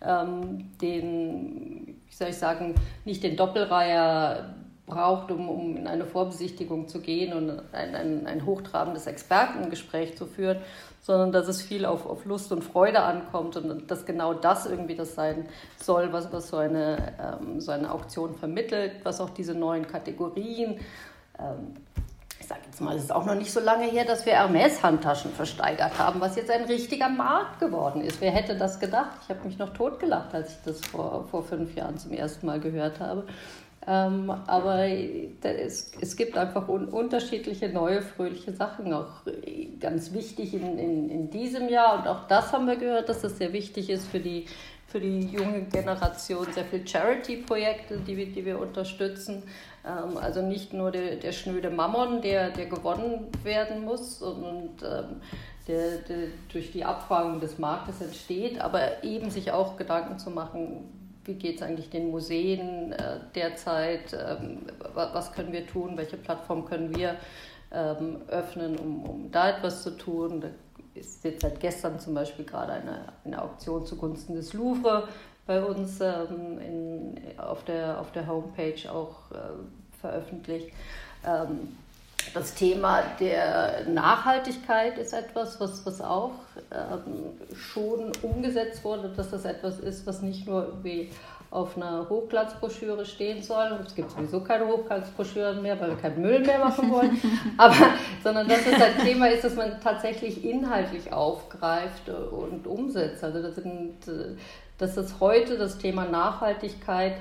ähm, 0.02 0.72
den, 0.82 2.02
wie 2.10 2.14
soll 2.14 2.30
ich 2.30 2.38
sagen, 2.38 2.76
nicht 3.06 3.24
den 3.24 3.38
Doppelreiher 3.38 4.56
braucht, 4.86 5.32
um, 5.32 5.50
um 5.50 5.78
in 5.78 5.88
eine 5.88 6.06
Vorbesichtigung 6.06 6.88
zu 6.88 7.00
gehen 7.00 7.34
und 7.34 7.62
ein, 7.72 7.96
ein, 7.96 8.28
ein 8.28 8.46
hochtrabendes 8.46 9.08
Expertengespräch 9.08 10.18
zu 10.18 10.26
führen, 10.26 10.58
sondern 11.02 11.32
dass 11.32 11.48
es 11.48 11.62
viel 11.62 11.86
auf, 11.86 12.06
auf 12.06 12.26
Lust 12.26 12.52
und 12.52 12.64
Freude 12.64 13.02
ankommt 13.02 13.56
und 13.56 13.90
dass 13.90 14.06
genau 14.06 14.34
das 14.34 14.66
irgendwie 14.66 14.96
das 14.96 15.16
sein 15.16 15.48
soll, 15.78 16.12
was, 16.12 16.32
was 16.34 16.50
so, 16.50 16.58
eine, 16.58 17.14
ähm, 17.20 17.62
so 17.62 17.72
eine 17.72 17.92
Auktion 17.92 18.36
vermittelt, 18.36 18.94
was 19.04 19.22
auch 19.22 19.30
diese 19.30 19.54
neuen 19.54 19.88
Kategorien. 19.88 20.80
Ähm, 21.40 21.76
ich 22.40 22.50
sage 22.50 22.62
jetzt 22.66 22.82
mal, 22.82 22.96
es 22.98 23.04
ist 23.04 23.12
auch 23.14 23.26
noch 23.26 23.36
nicht 23.36 23.54
so 23.54 23.62
lange 23.62 23.86
her, 23.86 24.04
dass 24.04 24.26
wir 24.26 24.34
Hermes-Handtaschen 24.34 25.32
versteigert 25.32 25.98
haben, 25.98 26.20
was 26.20 26.36
jetzt 26.36 26.52
ein 26.52 26.66
richtiger 26.66 27.08
Markt 27.08 27.62
geworden 27.62 28.02
ist. 28.02 28.20
Wer 28.20 28.32
hätte 28.32 28.58
das 28.58 28.82
gedacht? 28.82 29.12
Ich 29.24 29.30
habe 29.30 29.48
mich 29.48 29.58
noch 29.58 29.70
totgelacht, 29.74 30.34
als 30.34 30.52
ich 30.52 30.58
das 30.66 30.82
vor, 30.82 31.26
vor 31.32 31.44
fünf 31.44 31.74
Jahren 31.74 31.98
zum 31.98 32.12
ersten 32.12 32.46
Mal 32.46 32.60
gehört 32.60 33.00
habe. 33.00 33.26
Ähm, 33.86 34.30
aber 34.48 34.86
es, 34.86 35.92
es 36.00 36.16
gibt 36.16 36.38
einfach 36.38 36.70
un 36.70 36.88
unterschiedliche 36.88 37.68
neue, 37.70 38.02
fröhliche 38.02 38.54
Sachen, 38.54 38.94
auch 38.94 39.24
ganz 39.80 40.14
wichtig 40.14 40.54
in, 40.54 40.78
in, 40.78 41.10
in 41.10 41.30
diesem 41.30 41.68
Jahr. 41.68 42.00
Und 42.00 42.08
auch 42.08 42.28
das 42.28 42.54
haben 42.54 42.68
wir 42.68 42.78
gehört, 42.78 43.10
dass 43.10 43.22
das 43.22 43.38
sehr 43.38 43.52
wichtig 43.52 43.90
ist 43.90 44.08
für 44.08 44.20
die, 44.20 44.46
für 44.88 45.02
die 45.02 45.22
junge 45.28 45.64
Generation. 45.64 46.48
Sehr 46.54 46.64
viele 46.64 46.88
Charity-Projekte, 46.88 47.98
die 47.98 48.16
wir, 48.16 48.28
die 48.28 48.46
wir 48.46 48.60
unterstützen. 48.60 49.44
Ähm, 49.86 50.18
also 50.18 50.42
nicht 50.42 50.72
nur 50.72 50.92
der, 50.92 51.18
der 51.18 51.34
schnöde 51.34 51.70
Mammon, 51.70 52.22
der, 52.22 52.52
der 52.52 52.68
gewonnen 52.68 53.28
werden 53.44 53.84
muss 53.84 54.22
und 54.22 54.82
ähm, 54.82 55.22
der, 55.68 55.98
der 55.98 56.28
durch 56.52 56.72
die 56.72 56.86
Abfragung 56.86 57.42
des 57.42 57.60
Marktes 57.60 58.00
entsteht, 58.02 58.62
aber 58.62 59.04
eben 59.04 59.30
sich 59.30 59.52
auch 59.52 59.76
Gedanken 59.76 60.20
zu 60.20 60.30
machen, 60.30 61.03
wie 61.26 61.36
geht 61.36 61.58
es 61.58 61.62
eigentlich 61.62 61.90
den 61.90 62.12
Museen 62.12 62.92
äh, 62.92 63.20
derzeit, 63.34 64.14
ähm, 64.14 64.60
was 64.94 65.32
können 65.32 65.52
wir 65.52 65.66
tun, 65.66 65.96
welche 65.96 66.18
Plattform 66.18 66.66
können 66.66 66.96
wir 66.96 67.16
ähm, 67.72 68.22
öffnen, 68.28 68.78
um, 68.78 69.04
um 69.04 69.32
da 69.32 69.58
etwas 69.58 69.84
zu 69.84 69.92
tun. 69.92 70.42
Da 70.42 70.50
ist 70.94 71.24
jetzt 71.24 71.42
seit 71.42 71.60
gestern 71.60 72.00
zum 72.00 72.14
Beispiel 72.14 72.46
gerade 72.46 72.74
eine, 72.74 73.06
eine 73.26 73.42
Auktion 73.42 73.86
zugunsten 73.86 74.36
des 74.36 74.54
Louvre 74.54 75.08
bei 75.46 75.64
uns 75.64 76.00
ähm, 76.02 76.60
in, 76.60 77.40
auf, 77.40 77.64
der, 77.66 78.00
auf 78.00 78.12
der 78.12 78.28
Homepage 78.28 78.92
auch 78.92 79.32
äh, 79.32 79.98
veröffentlicht. 80.00 80.70
Ähm, 81.26 81.78
das 82.34 82.54
Thema 82.54 83.04
der 83.20 83.86
Nachhaltigkeit 83.88 84.98
ist 84.98 85.14
etwas, 85.14 85.60
was, 85.60 85.86
was 85.86 86.02
auch 86.02 86.34
ähm, 86.72 87.38
schon 87.56 88.12
umgesetzt 88.22 88.84
wurde, 88.84 89.10
dass 89.10 89.32
das 89.32 89.46
etwas 89.46 89.80
ist, 89.80 90.06
was 90.06 90.22
nicht 90.22 90.48
nur 90.48 90.66
irgendwie 90.66 91.10
auf 91.54 91.78
einer 91.78 92.10
Hochglanzbroschüre 92.10 93.06
stehen 93.06 93.44
soll. 93.44 93.80
Es 93.86 93.94
gibt 93.94 94.10
sowieso 94.10 94.42
keine 94.42 94.66
Hochglanzbroschüren 94.68 95.62
mehr, 95.62 95.80
weil 95.80 95.90
wir 95.90 95.98
keinen 95.98 96.20
Müll 96.20 96.40
mehr 96.40 96.58
machen 96.58 96.90
wollen. 96.90 97.22
Aber, 97.58 97.76
sondern 98.24 98.48
dass 98.48 98.66
es 98.66 98.82
ein 98.82 98.98
Thema 99.06 99.28
ist, 99.28 99.44
das 99.44 99.56
man 99.56 99.80
tatsächlich 99.80 100.44
inhaltlich 100.44 101.14
aufgreift 101.14 102.10
und 102.10 102.66
umsetzt. 102.66 103.24
Also 103.24 103.44
das 103.44 103.56
sind, 103.56 103.94
dass 104.80 104.96
das 104.96 105.20
heute 105.20 105.58
das 105.58 105.78
Thema 105.78 106.06
Nachhaltigkeit 106.06 107.18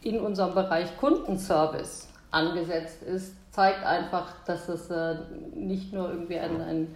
in 0.00 0.18
unserem 0.18 0.54
Bereich 0.54 0.96
Kundenservice 0.96 2.08
angesetzt 2.30 3.02
ist, 3.02 3.34
zeigt 3.58 3.84
einfach, 3.84 4.32
dass 4.46 4.68
es 4.68 4.88
äh, 4.88 5.16
nicht 5.52 5.92
nur 5.92 6.08
irgendwie 6.10 6.38
ein, 6.38 6.60
ein, 6.60 6.94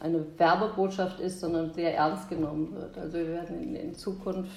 eine 0.00 0.24
Werbebotschaft 0.38 1.20
ist, 1.20 1.38
sondern 1.38 1.72
sehr 1.72 1.94
ernst 1.94 2.28
genommen 2.28 2.74
wird. 2.74 2.98
Also 2.98 3.18
wir 3.18 3.28
werden 3.28 3.62
in, 3.62 3.76
in 3.76 3.94
Zukunft 3.94 4.50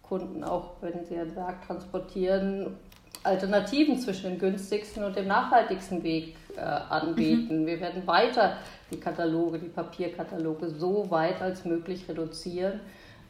Kunden 0.00 0.44
auch, 0.44 0.74
wenn 0.82 1.04
sie 1.04 1.16
ein 1.16 1.34
Werk 1.34 1.66
transportieren, 1.66 2.76
Alternativen 3.24 3.98
zwischen 3.98 4.30
dem 4.30 4.38
günstigsten 4.38 5.02
und 5.02 5.16
dem 5.16 5.26
nachhaltigsten 5.26 6.04
Weg 6.04 6.36
äh, 6.56 6.60
anbieten. 6.60 7.62
Mhm. 7.62 7.66
Wir 7.66 7.80
werden 7.80 8.06
weiter 8.06 8.58
die 8.92 9.00
Kataloge, 9.00 9.58
die 9.58 9.66
Papierkataloge 9.66 10.70
so 10.70 11.10
weit 11.10 11.42
als 11.42 11.64
möglich 11.64 12.08
reduzieren, 12.08 12.78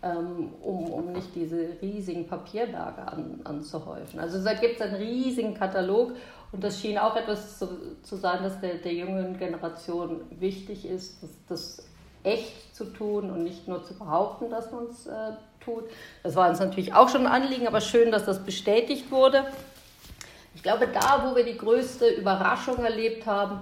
ähm, 0.03 0.51
um, 0.63 0.93
um 0.93 1.13
nicht 1.13 1.35
diese 1.35 1.69
riesigen 1.81 2.27
Papierberge 2.27 3.01
an, 3.01 3.41
anzuhäufen. 3.45 4.21
Also 4.21 4.45
da 4.45 4.53
gibt 4.53 4.79
es 4.79 4.83
einen 4.83 4.97
riesigen 4.97 5.55
Katalog 5.55 6.13
und 6.57 6.65
das 6.65 6.81
schien 6.81 6.97
auch 6.97 7.15
etwas 7.17 7.59
zu, 7.59 7.69
zu 8.03 8.17
sein, 8.17 8.39
das 8.43 8.59
der, 8.63 8.77
der 8.77 8.95
jungen 8.95 9.39
Generation 9.39 10.23
wichtig 10.31 10.87
ist, 10.87 11.23
das, 11.23 11.31
das 11.51 11.87
echt 12.23 12.75
zu 12.75 12.87
tun 12.87 13.31
und 13.31 13.45
nicht 13.45 13.69
nur 13.69 13.85
zu 13.85 13.93
behaupten, 13.93 14.49
dass 14.49 14.73
man 14.73 14.87
es 14.87 15.07
äh, 15.07 15.33
tut. 15.63 15.85
Das 16.23 16.35
war 16.35 16.49
uns 16.49 16.59
natürlich 16.59 16.95
auch 16.95 17.11
schon 17.11 17.27
ein 17.27 17.43
Anliegen, 17.43 17.67
aber 17.67 17.83
schön, 17.83 18.11
dass 18.11 18.25
das 18.25 18.43
bestätigt 18.43 19.11
wurde. 19.11 19.45
Ich 20.55 20.63
glaube, 20.63 20.89
da, 20.89 21.27
wo 21.29 21.37
wir 21.37 21.45
die 21.45 21.59
größte 21.59 22.09
Überraschung 22.09 22.83
erlebt 22.83 23.27
haben, 23.27 23.61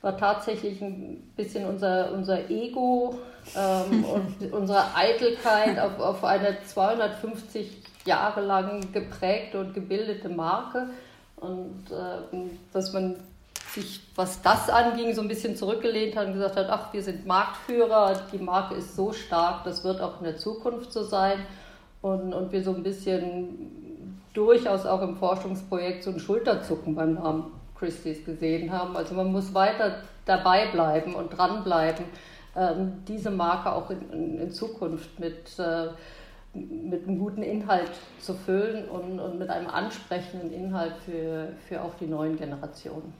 war 0.00 0.16
tatsächlich 0.16 0.80
ein 0.80 1.32
bisschen 1.34 1.66
unser, 1.66 2.12
unser 2.12 2.48
Ego 2.48 3.18
ähm, 3.56 4.04
und 4.40 4.52
unsere 4.52 4.94
Eitelkeit 4.94 5.80
auf, 5.80 5.98
auf 5.98 6.22
eine 6.22 6.58
250 6.64 7.82
Jahre 8.04 8.40
lang 8.40 8.92
geprägte 8.92 9.58
und 9.58 9.74
gebildete 9.74 10.28
Marke. 10.28 10.90
Und 11.36 11.84
äh, 11.90 12.38
dass 12.72 12.92
man 12.92 13.16
sich, 13.74 14.00
was 14.14 14.40
das 14.42 14.70
anging, 14.70 15.14
so 15.14 15.20
ein 15.20 15.28
bisschen 15.28 15.56
zurückgelehnt 15.56 16.16
hat 16.16 16.28
und 16.28 16.34
gesagt 16.34 16.56
hat, 16.56 16.68
ach, 16.70 16.92
wir 16.92 17.02
sind 17.02 17.26
Marktführer, 17.26 18.18
die 18.32 18.38
Marke 18.38 18.74
ist 18.76 18.96
so 18.96 19.12
stark, 19.12 19.64
das 19.64 19.84
wird 19.84 20.00
auch 20.00 20.18
in 20.18 20.24
der 20.24 20.38
Zukunft 20.38 20.92
so 20.92 21.04
sein. 21.04 21.38
Und, 22.00 22.32
und 22.32 22.52
wir 22.52 22.62
so 22.62 22.74
ein 22.74 22.82
bisschen 22.82 24.16
durchaus 24.32 24.86
auch 24.86 25.02
im 25.02 25.16
Forschungsprojekt 25.16 26.04
so 26.04 26.10
ein 26.10 26.20
Schulterzucken 26.20 26.94
beim 26.94 27.14
Namen 27.14 27.52
Christie's 27.78 28.24
gesehen 28.24 28.72
haben. 28.72 28.96
Also 28.96 29.14
man 29.14 29.32
muss 29.32 29.54
weiter 29.54 30.02
dabei 30.24 30.66
bleiben 30.70 31.14
und 31.14 31.36
dranbleiben, 31.36 32.04
ähm, 32.54 33.02
diese 33.06 33.30
Marke 33.30 33.72
auch 33.72 33.90
in, 33.90 34.40
in, 34.40 34.50
Zukunft 34.50 35.18
mit 35.20 35.58
äh, 35.58 35.88
mit 36.56 37.06
einem 37.06 37.18
guten 37.18 37.42
Inhalt 37.42 37.90
zu 38.20 38.34
füllen 38.34 38.88
und, 38.88 39.20
und 39.20 39.38
mit 39.38 39.50
einem 39.50 39.68
ansprechenden 39.68 40.52
Inhalt 40.52 40.94
für, 41.04 41.52
für 41.68 41.82
auch 41.82 41.94
die 41.94 42.06
neuen 42.06 42.36
Generationen. 42.36 43.12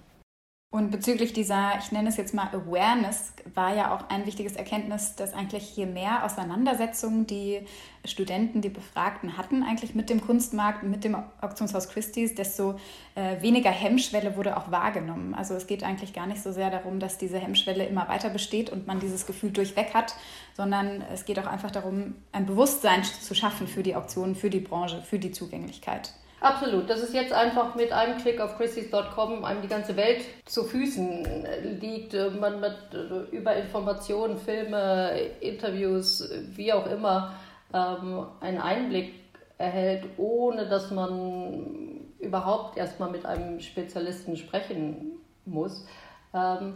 Und 0.77 0.91
bezüglich 0.91 1.33
dieser, 1.33 1.79
ich 1.79 1.91
nenne 1.91 2.11
es 2.11 2.19
jetzt 2.19 2.35
mal 2.35 2.49
Awareness, 2.49 3.33
war 3.55 3.75
ja 3.75 3.97
auch 3.97 4.11
ein 4.11 4.27
wichtiges 4.27 4.57
Erkenntnis, 4.57 5.15
dass 5.17 5.33
eigentlich 5.33 5.75
je 5.75 5.87
mehr 5.87 6.23
Auseinandersetzungen 6.23 7.27
die 7.27 7.63
Studenten, 8.05 8.61
die 8.61 8.69
Befragten 8.69 9.39
hatten, 9.39 9.63
eigentlich 9.63 9.95
mit 9.95 10.11
dem 10.11 10.21
Kunstmarkt, 10.21 10.83
mit 10.83 11.03
dem 11.03 11.17
Auktionshaus 11.41 11.89
Christie's, 11.89 12.35
desto 12.35 12.79
äh, 13.15 13.41
weniger 13.41 13.71
Hemmschwelle 13.71 14.37
wurde 14.37 14.55
auch 14.59 14.71
wahrgenommen. 14.71 15.35
Also 15.35 15.55
es 15.55 15.67
geht 15.67 15.83
eigentlich 15.83 16.13
gar 16.13 16.27
nicht 16.27 16.43
so 16.43 16.53
sehr 16.53 16.69
darum, 16.69 17.01
dass 17.01 17.17
diese 17.17 17.39
Hemmschwelle 17.39 17.87
immer 17.87 18.11
weiter 18.11 18.29
besteht 18.29 18.69
und 18.69 18.87
man 18.87 19.01
dieses 19.01 19.25
Gefühl 19.25 19.53
durchweg 19.53 19.95
hat, 19.95 20.15
sondern 20.59 21.01
es 21.11 21.25
geht 21.25 21.39
auch 21.39 21.47
einfach 21.47 21.71
darum, 21.71 22.17
ein 22.33 22.45
Bewusstsein 22.45 23.03
zu 23.03 23.35
schaffen 23.35 23.67
für 23.67 23.83
die 23.83 23.97
Auktionen, 23.97 24.35
für 24.35 24.51
die 24.51 24.61
Branche, 24.61 25.01
für 25.01 25.19
die 25.19 25.33
Zugänglichkeit. 25.33 26.13
Absolut. 26.47 26.89
Das 26.89 27.03
ist 27.03 27.13
jetzt 27.13 27.33
einfach 27.33 27.75
mit 27.75 27.91
einem 27.91 28.19
Klick 28.19 28.41
auf 28.41 28.57
christys.com 28.57 29.45
einem 29.45 29.63
die 29.63 29.69
ganze 29.69 29.97
Welt 29.97 30.25
zu 30.45 30.63
Füßen 30.63 31.27
liegt. 31.81 32.15
Man 32.39 32.61
mit 32.61 32.77
äh, 32.93 33.37
über 33.37 33.57
Informationen, 33.57 34.39
Filme, 34.39 35.19
Interviews, 35.41 36.31
wie 36.55 36.73
auch 36.73 36.87
immer, 36.87 37.35
ähm, 37.75 38.27
einen 38.39 38.59
Einblick 38.59 39.15
erhält, 39.59 40.05
ohne 40.19 40.69
dass 40.69 40.93
man 40.93 42.13
überhaupt 42.21 42.77
erstmal 42.77 43.11
mit 43.11 43.27
einem 43.27 43.59
Spezialisten 43.59 44.37
sprechen 44.37 45.19
muss. 45.47 45.85
Ähm, 46.33 46.75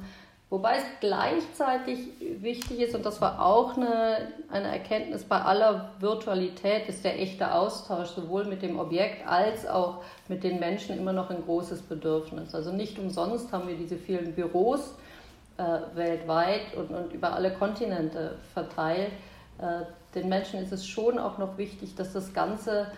Wobei 0.50 0.78
es 0.78 0.84
gleichzeitig 0.98 2.08
wichtig 2.40 2.80
ist, 2.80 2.96
und 2.96 3.06
das 3.06 3.20
war 3.20 3.46
auch 3.46 3.76
eine, 3.76 4.32
eine 4.50 4.66
Erkenntnis 4.66 5.22
bei 5.22 5.40
aller 5.40 5.92
Virtualität, 6.00 6.88
ist 6.88 7.04
der 7.04 7.20
echte 7.20 7.54
Austausch 7.54 8.08
sowohl 8.08 8.44
mit 8.46 8.60
dem 8.60 8.80
Objekt 8.80 9.24
als 9.28 9.64
auch 9.64 10.02
mit 10.26 10.42
den 10.42 10.58
Menschen 10.58 10.98
immer 10.98 11.12
noch 11.12 11.30
ein 11.30 11.44
großes 11.44 11.82
Bedürfnis. 11.82 12.52
Also 12.52 12.72
nicht 12.72 12.98
umsonst 12.98 13.52
haben 13.52 13.68
wir 13.68 13.76
diese 13.76 13.96
vielen 13.96 14.34
Büros 14.34 14.96
äh, 15.56 15.62
weltweit 15.94 16.74
und, 16.76 16.90
und 16.90 17.12
über 17.12 17.32
alle 17.32 17.52
Kontinente 17.52 18.36
verteilt. 18.52 19.12
Äh, 19.58 19.84
den 20.16 20.28
Menschen 20.28 20.58
ist 20.58 20.72
es 20.72 20.84
schon 20.84 21.20
auch 21.20 21.38
noch 21.38 21.58
wichtig, 21.58 21.94
dass 21.94 22.12
das 22.12 22.34
Ganze 22.34 22.88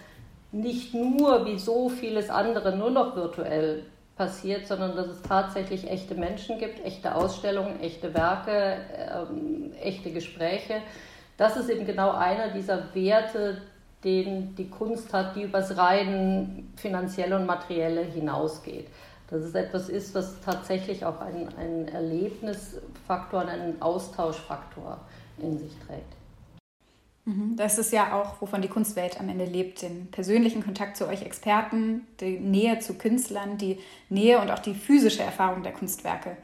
nicht 0.53 0.95
nur 0.95 1.45
wie 1.45 1.59
so 1.59 1.91
vieles 1.91 2.31
andere 2.31 2.75
nur 2.75 2.91
noch 2.91 3.15
virtuell 3.15 3.85
passiert, 4.16 4.66
sondern 4.66 4.96
dass 4.96 5.07
es 5.07 5.22
tatsächlich 5.22 5.90
echte 5.90 6.14
Menschen 6.14 6.59
gibt, 6.59 6.85
echte 6.85 7.14
Ausstellungen, 7.14 7.81
echte 7.81 8.14
Werke, 8.14 8.77
ähm, 8.96 9.72
echte 9.81 10.11
Gespräche. 10.11 10.83
Das 11.37 11.57
ist 11.57 11.70
eben 11.70 11.87
genau 11.87 12.12
einer 12.12 12.48
dieser 12.48 12.94
Werte, 12.94 13.62
den 14.05 14.55
die 14.57 14.68
Kunst 14.68 15.12
hat, 15.12 15.37
die 15.37 15.42
übers 15.42 15.77
rein 15.77 16.72
finanzielle 16.77 17.37
und 17.37 17.46
materielle 17.46 18.03
hinausgeht. 18.03 18.88
Dass 19.31 19.42
es 19.42 19.55
etwas 19.55 19.88
ist, 19.88 20.14
was 20.14 20.40
tatsächlich 20.40 21.05
auch 21.05 21.20
einen, 21.20 21.48
einen 21.57 21.88
Erlebnisfaktor 21.88 23.40
einen 23.40 23.81
Austauschfaktor 23.81 25.01
in 25.38 25.59
sich 25.59 25.72
trägt. 25.87 26.22
Mhm. 27.25 27.55
Das 27.57 27.79
ist 27.79 27.93
ja 27.93 28.21
auch, 28.21 28.41
wovon 28.41 28.63
die 28.63 28.69
Kunstwelt 28.69 29.21
am 29.21 29.29
Ende 29.29 29.45
lebt, 29.45 29.83
den 29.83 30.11
persönlichen 30.11 30.65
Kontakt 30.65 30.97
zu 30.97 31.07
euch 31.07 31.23
Experten, 31.23 32.07
die 32.21 32.39
Nähe 32.39 32.81
zu 32.81 32.95
Künstlern, 32.95 33.59
die 33.59 33.79
Nähe 34.09 34.41
und 34.41 34.51
auch 34.51 34.59
die 34.59 34.75
physische 34.75 35.23
Erfahrung 35.23 35.63
der 35.63 35.73
Kunstwerke. 35.73 36.37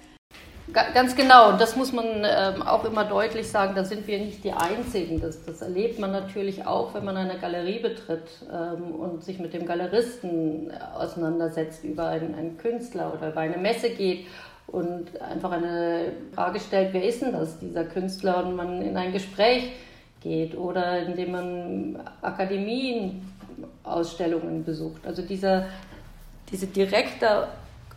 Ganz 0.73 1.17
genau, 1.17 1.51
und 1.51 1.61
das 1.61 1.77
muss 1.77 1.93
man 1.93 2.05
ähm, 2.25 2.63
auch 2.63 2.85
immer 2.85 3.05
deutlich 3.05 3.49
sagen, 3.49 3.75
da 3.75 3.85
sind 3.85 4.07
wir 4.07 4.19
nicht 4.19 4.45
die 4.45 4.53
Einzigen. 4.53 5.19
Das, 5.19 5.43
das 5.47 5.63
erlebt 5.63 5.99
man 5.99 6.13
natürlich 6.13 6.67
auch, 6.67 6.93
wenn 6.93 7.07
man 7.07 7.17
eine 7.17 7.39
Galerie 7.39 7.79
betritt 7.79 8.29
ähm, 8.53 8.95
und 8.95 9.25
sich 9.25 9.39
mit 9.39 9.55
dem 9.55 9.65
Galeristen 9.65 10.71
auseinandersetzt, 10.95 11.85
über 11.85 12.09
einen, 12.09 12.35
einen 12.35 12.59
Künstler 12.59 13.15
oder 13.17 13.31
über 13.31 13.41
eine 13.41 13.57
Messe 13.57 13.89
geht 13.91 14.27
und 14.67 15.19
einfach 15.23 15.53
eine 15.53 16.13
Frage 16.35 16.61
stellt, 16.61 16.93
wer 16.93 17.03
ist 17.03 17.23
denn 17.23 17.33
das, 17.33 17.59
dieser 17.59 17.85
Künstler, 17.85 18.45
und 18.45 18.55
man 18.55 18.83
in 18.83 18.99
ein 18.99 19.13
Gespräch 19.13 19.73
geht 20.21 20.57
oder 20.57 21.07
indem 21.07 21.33
man 21.33 22.01
Akademien, 22.23 23.23
Ausstellungen 23.83 24.65
besucht. 24.65 25.07
Also 25.07 25.23
dieser, 25.23 25.67
diese 26.51 26.67
direkte 26.67 27.49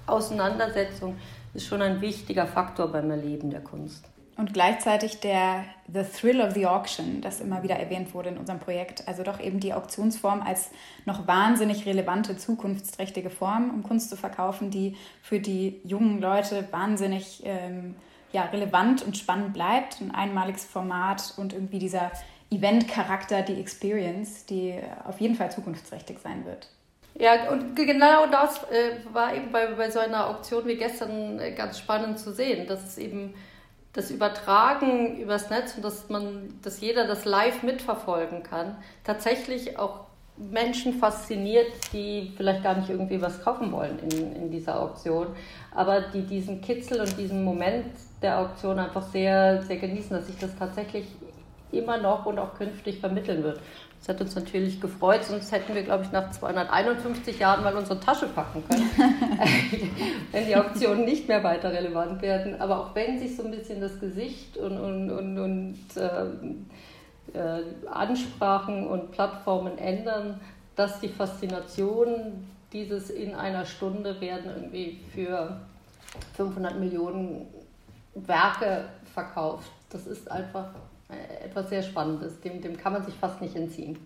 Auseinandersetzung 0.07 1.17
ist 1.53 1.67
schon 1.67 1.81
ein 1.81 2.01
wichtiger 2.01 2.47
Faktor 2.47 2.87
beim 2.87 3.11
Erleben 3.11 3.49
der 3.49 3.61
Kunst. 3.61 4.05
Und 4.37 4.53
gleichzeitig 4.53 5.19
der 5.19 5.65
The 5.91 6.03
Thrill 6.03 6.41
of 6.41 6.53
the 6.53 6.65
Auction, 6.65 7.21
das 7.21 7.41
immer 7.41 7.61
wieder 7.63 7.75
erwähnt 7.75 8.13
wurde 8.13 8.29
in 8.29 8.37
unserem 8.37 8.59
Projekt. 8.59 9.07
Also 9.07 9.23
doch 9.23 9.39
eben 9.39 9.59
die 9.59 9.73
Auktionsform 9.73 10.41
als 10.41 10.71
noch 11.05 11.27
wahnsinnig 11.27 11.85
relevante, 11.85 12.37
zukunftsträchtige 12.37 13.29
Form, 13.29 13.69
um 13.69 13.83
Kunst 13.83 14.09
zu 14.09 14.15
verkaufen, 14.15 14.71
die 14.71 14.95
für 15.21 15.39
die 15.39 15.81
jungen 15.83 16.21
Leute 16.21 16.67
wahnsinnig 16.71 17.43
ähm, 17.45 17.95
ja, 18.31 18.43
relevant 18.43 19.03
und 19.03 19.17
spannend 19.17 19.53
bleibt. 19.53 20.01
Ein 20.01 20.13
einmaliges 20.13 20.65
Format 20.65 21.33
und 21.37 21.53
irgendwie 21.53 21.79
dieser 21.79 22.11
Event-Charakter, 22.49 23.41
die 23.41 23.59
Experience, 23.59 24.45
die 24.45 24.75
auf 25.05 25.21
jeden 25.21 25.35
Fall 25.35 25.51
zukunftsträchtig 25.51 26.19
sein 26.19 26.45
wird. 26.45 26.67
Ja, 27.15 27.49
und 27.51 27.75
genau 27.75 28.27
das 28.27 28.63
äh, 28.71 28.95
war 29.13 29.35
eben 29.35 29.51
bei, 29.51 29.67
bei 29.67 29.91
so 29.91 29.99
einer 29.99 30.27
Auktion 30.27 30.65
wie 30.65 30.77
gestern 30.77 31.39
äh, 31.39 31.51
ganz 31.51 31.77
spannend 31.77 32.19
zu 32.19 32.33
sehen, 32.33 32.67
dass 32.67 32.83
es 32.83 32.97
eben 32.97 33.33
das 33.93 34.09
Übertragen 34.09 35.17
übers 35.17 35.49
Netz 35.49 35.75
und 35.75 35.83
dass 35.83 36.07
man, 36.07 36.57
dass 36.61 36.79
jeder 36.79 37.07
das 37.07 37.25
live 37.25 37.63
mitverfolgen 37.63 38.43
kann, 38.43 38.77
tatsächlich 39.03 39.77
auch 39.77 40.05
Menschen 40.37 40.93
fasziniert, 40.93 41.71
die 41.93 42.31
vielleicht 42.35 42.63
gar 42.63 42.75
nicht 42.75 42.89
irgendwie 42.89 43.21
was 43.21 43.43
kaufen 43.43 43.71
wollen 43.71 43.99
in, 43.99 44.35
in 44.35 44.51
dieser 44.51 44.81
Auktion, 44.81 45.27
aber 45.75 46.01
die 46.01 46.23
diesen 46.23 46.61
Kitzel 46.61 47.01
und 47.01 47.17
diesen 47.17 47.43
Moment 47.43 47.85
der 48.21 48.39
Auktion 48.39 48.79
einfach 48.79 49.03
sehr, 49.03 49.61
sehr 49.63 49.77
genießen, 49.77 50.11
dass 50.11 50.27
sich 50.27 50.37
das 50.37 50.55
tatsächlich 50.57 51.05
immer 51.71 51.97
noch 51.97 52.25
und 52.25 52.39
auch 52.39 52.53
künftig 52.55 52.99
vermitteln 52.99 53.43
wird. 53.43 53.59
Das 53.99 54.09
hat 54.09 54.21
uns 54.21 54.35
natürlich 54.35 54.81
gefreut, 54.81 55.23
sonst 55.23 55.51
hätten 55.51 55.75
wir, 55.75 55.83
glaube 55.83 56.03
ich, 56.03 56.11
nach 56.11 56.31
251 56.31 57.37
Jahren 57.37 57.63
mal 57.63 57.75
unsere 57.75 57.99
Tasche 57.99 58.25
packen 58.27 58.63
können, 58.67 58.89
wenn 60.31 60.47
die 60.47 60.55
Auktionen 60.55 61.05
nicht 61.05 61.27
mehr 61.27 61.43
weiter 61.43 61.71
relevant 61.71 62.21
werden. 62.23 62.59
Aber 62.59 62.79
auch 62.79 62.95
wenn 62.95 63.19
sich 63.19 63.35
so 63.35 63.43
ein 63.43 63.51
bisschen 63.51 63.79
das 63.79 63.99
Gesicht 63.99 64.57
und, 64.57 64.79
und, 64.79 65.11
und, 65.11 65.37
und 65.37 65.77
äh, 65.97 66.25
äh, 67.33 67.87
Ansprachen 67.89 68.87
und 68.87 69.11
Plattformen 69.11 69.77
ändern, 69.77 70.39
dass 70.75 70.99
die 70.99 71.09
Faszination 71.09 72.47
dieses 72.73 73.09
in 73.09 73.35
einer 73.35 73.65
Stunde 73.65 74.19
werden 74.21 74.51
irgendwie 74.55 74.99
für 75.13 75.59
500 76.35 76.79
Millionen 76.79 77.47
Werke 78.15 78.85
verkauft. 79.13 79.71
Das 79.89 80.07
ist 80.07 80.29
einfach 80.31 80.69
äh, 81.09 81.45
etwas 81.45 81.69
sehr 81.69 81.83
Spannendes. 81.83 82.39
Dem, 82.41 82.61
dem 82.61 82.77
kann 82.77 82.93
man 82.93 83.05
sich 83.05 83.15
fast 83.15 83.41
nicht 83.41 83.55
entziehen. 83.55 83.97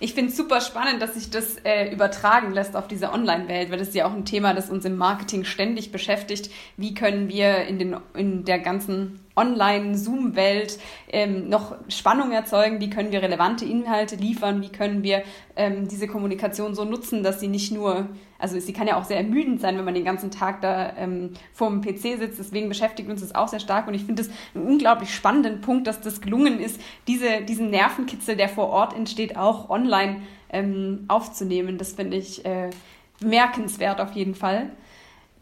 Ich 0.00 0.14
finde 0.14 0.30
es 0.30 0.36
super 0.36 0.60
spannend, 0.60 1.02
dass 1.02 1.14
sich 1.14 1.30
das 1.30 1.56
äh, 1.64 1.92
übertragen 1.92 2.52
lässt 2.52 2.74
auf 2.74 2.88
diese 2.88 3.12
Online-Welt, 3.12 3.70
weil 3.70 3.78
das 3.78 3.88
ist 3.88 3.94
ja 3.94 4.06
auch 4.06 4.12
ein 4.12 4.24
Thema, 4.24 4.54
das 4.54 4.70
uns 4.70 4.84
im 4.84 4.96
Marketing 4.96 5.44
ständig 5.44 5.92
beschäftigt. 5.92 6.50
Wie 6.76 6.94
können 6.94 7.28
wir 7.28 7.66
in, 7.66 7.78
den, 7.78 7.96
in 8.14 8.44
der 8.44 8.60
ganzen 8.60 9.20
Online-Zoom-Welt 9.38 10.78
ähm, 11.08 11.48
noch 11.48 11.76
Spannung 11.88 12.32
erzeugen? 12.32 12.80
Wie 12.80 12.90
können 12.90 13.12
wir 13.12 13.22
relevante 13.22 13.64
Inhalte 13.64 14.16
liefern? 14.16 14.60
Wie 14.60 14.68
können 14.68 15.02
wir 15.02 15.22
ähm, 15.56 15.88
diese 15.88 16.08
Kommunikation 16.08 16.74
so 16.74 16.84
nutzen, 16.84 17.22
dass 17.22 17.40
sie 17.40 17.48
nicht 17.48 17.72
nur, 17.72 18.08
also 18.38 18.58
sie 18.58 18.72
kann 18.72 18.86
ja 18.88 18.98
auch 18.98 19.04
sehr 19.04 19.16
ermüdend 19.16 19.60
sein, 19.60 19.78
wenn 19.78 19.84
man 19.84 19.94
den 19.94 20.04
ganzen 20.04 20.30
Tag 20.30 20.60
da 20.60 20.92
ähm, 20.96 21.34
vor 21.52 21.70
dem 21.70 21.80
PC 21.80 22.18
sitzt. 22.18 22.38
Deswegen 22.38 22.68
beschäftigt 22.68 23.08
uns 23.08 23.20
das 23.20 23.34
auch 23.34 23.48
sehr 23.48 23.60
stark 23.60 23.88
und 23.88 23.94
ich 23.94 24.04
finde 24.04 24.22
es 24.22 24.30
einen 24.54 24.66
unglaublich 24.66 25.14
spannenden 25.14 25.60
Punkt, 25.60 25.86
dass 25.86 26.00
das 26.00 26.20
gelungen 26.20 26.60
ist, 26.60 26.80
diese, 27.06 27.42
diesen 27.42 27.70
Nervenkitzel, 27.70 28.36
der 28.36 28.48
vor 28.48 28.68
Ort 28.68 28.94
entsteht, 28.94 29.36
auch 29.36 29.70
online 29.70 30.22
ähm, 30.50 31.04
aufzunehmen. 31.08 31.78
Das 31.78 31.92
finde 31.92 32.16
ich 32.16 32.44
äh, 32.44 32.70
bemerkenswert 33.20 34.00
auf 34.00 34.12
jeden 34.12 34.34
Fall. 34.34 34.70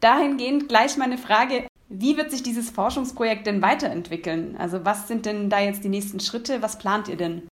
Dahingehend 0.01 0.69
gleich 0.69 0.97
meine 0.97 1.19
Frage, 1.19 1.67
wie 1.89 2.17
wird 2.17 2.31
sich 2.31 2.43
dieses 2.43 2.71
Forschungsprojekt 2.71 3.47
denn 3.47 3.63
weiterentwickeln? 3.63 4.57
Also 4.59 4.85
was 4.85 5.09
sind 5.09 5.27
denn 5.27 5.51
da 5.51 5.61
jetzt 5.61 5.85
die 5.85 5.89
nächsten 5.89 6.21
Schritte? 6.21 6.63
Was 6.63 6.79
plant 6.79 7.09
ihr 7.09 7.17
denn? 7.17 7.49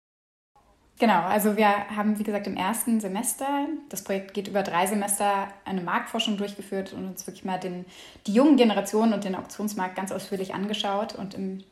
Genau, 0.97 1.21
also 1.23 1.57
wir 1.57 1.89
haben, 1.95 2.17
wie 2.19 2.23
gesagt, 2.23 2.47
im 2.47 2.55
ersten 2.55 3.01
Semester, 3.01 3.67
das 3.89 4.03
Projekt 4.03 4.33
geht 4.33 4.47
über 4.47 4.63
drei 4.63 4.87
Semester, 4.87 5.49
eine 5.65 5.81
Marktforschung 5.81 6.37
durchgeführt 6.37 6.93
und 6.93 7.05
uns 7.05 7.27
wirklich 7.27 7.43
mal 7.43 7.59
den, 7.59 7.85
die 8.27 8.33
jungen 8.33 8.55
Generationen 8.55 9.11
und 9.11 9.25
den 9.25 9.35
Auktionsmarkt 9.35 9.95
ganz 9.95 10.13
ausführlich 10.13 10.53
angeschaut 10.53 11.13
und 11.13 11.33
im 11.33 11.63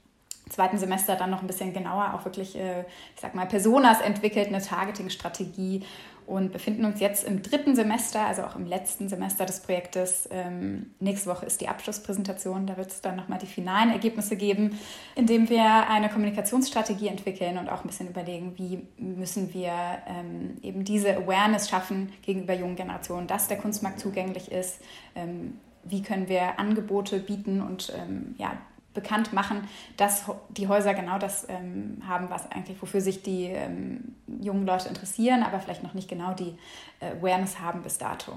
zweiten 0.49 0.78
Semester 0.78 1.15
dann 1.15 1.30
noch 1.30 1.41
ein 1.41 1.47
bisschen 1.47 1.73
genauer 1.73 2.13
auch 2.13 2.26
wirklich, 2.26 2.58
äh, 2.58 2.82
ich 3.15 3.21
sag 3.21 3.34
mal, 3.34 3.45
Personas 3.45 4.02
entwickelt, 4.02 4.47
eine 4.47 4.62
Targeting-Strategie 4.62 5.84
und 6.26 6.52
befinden 6.52 6.86
uns 6.86 7.00
jetzt 7.00 7.24
im 7.24 7.42
dritten 7.42 7.76
Semester, 7.76 8.26
also 8.26 8.44
auch 8.44 8.56
im 8.56 8.66
letzten 8.66 9.10
Semester 9.10 9.46
des 9.46 9.60
Projektes. 9.62 10.28
Ähm, 10.32 10.92
nächste 11.00 11.30
Woche 11.30 11.46
ist 11.46 11.62
die 11.62 11.68
Abschlusspräsentation, 11.68 12.68
da 12.68 12.78
wird 12.78 12.92
es 12.92 13.02
dann 13.02 13.16
nochmal 13.16 13.40
die 13.40 13.46
finalen 13.46 13.92
Ergebnisse 13.92 14.36
geben, 14.36 14.80
indem 15.16 15.50
wir 15.50 15.90
eine 15.90 16.10
Kommunikationsstrategie 16.10 17.08
entwickeln 17.08 17.58
und 17.58 17.70
auch 17.70 17.84
ein 17.84 17.88
bisschen 17.88 18.10
überlegen, 18.10 18.54
wie 18.58 18.88
müssen 18.98 19.54
wir 19.54 19.72
ähm, 20.08 20.58
eben 20.62 20.84
diese 20.84 21.16
Awareness 21.18 21.70
schaffen 21.70 22.12
gegenüber 22.22 22.54
jungen 22.54 22.76
Generationen, 22.76 23.28
dass 23.28 23.48
der 23.48 23.58
Kunstmarkt 23.58 24.00
zugänglich 24.00 24.52
ist, 24.52 24.80
ähm, 25.16 25.60
wie 25.84 26.02
können 26.02 26.30
wir 26.30 26.60
Angebote 26.60 27.20
bieten 27.20 27.62
und 27.62 27.92
ähm, 27.98 28.36
ja, 28.38 28.58
bekannt 28.93 29.34
machen, 29.34 29.67
dass 29.97 30.25
die 30.49 30.67
Häuser 30.67 30.93
genau 30.93 31.17
das 31.17 31.47
ähm, 31.49 32.01
haben, 32.08 32.29
was 32.29 32.51
eigentlich, 32.51 32.82
wofür 32.82 33.01
sich 33.01 33.23
die 33.23 33.45
ähm, 33.45 34.15
jungen 34.41 34.65
Leute 34.65 34.88
interessieren, 34.89 35.43
aber 35.43 35.60
vielleicht 35.60 35.84
noch 35.84 35.93
nicht 35.93 36.10
genau 36.10 36.34
die 36.34 36.56
äh, 36.99 37.17
Awareness 37.17 37.60
haben 37.60 37.82
bis 37.82 37.97
dato. 37.97 38.34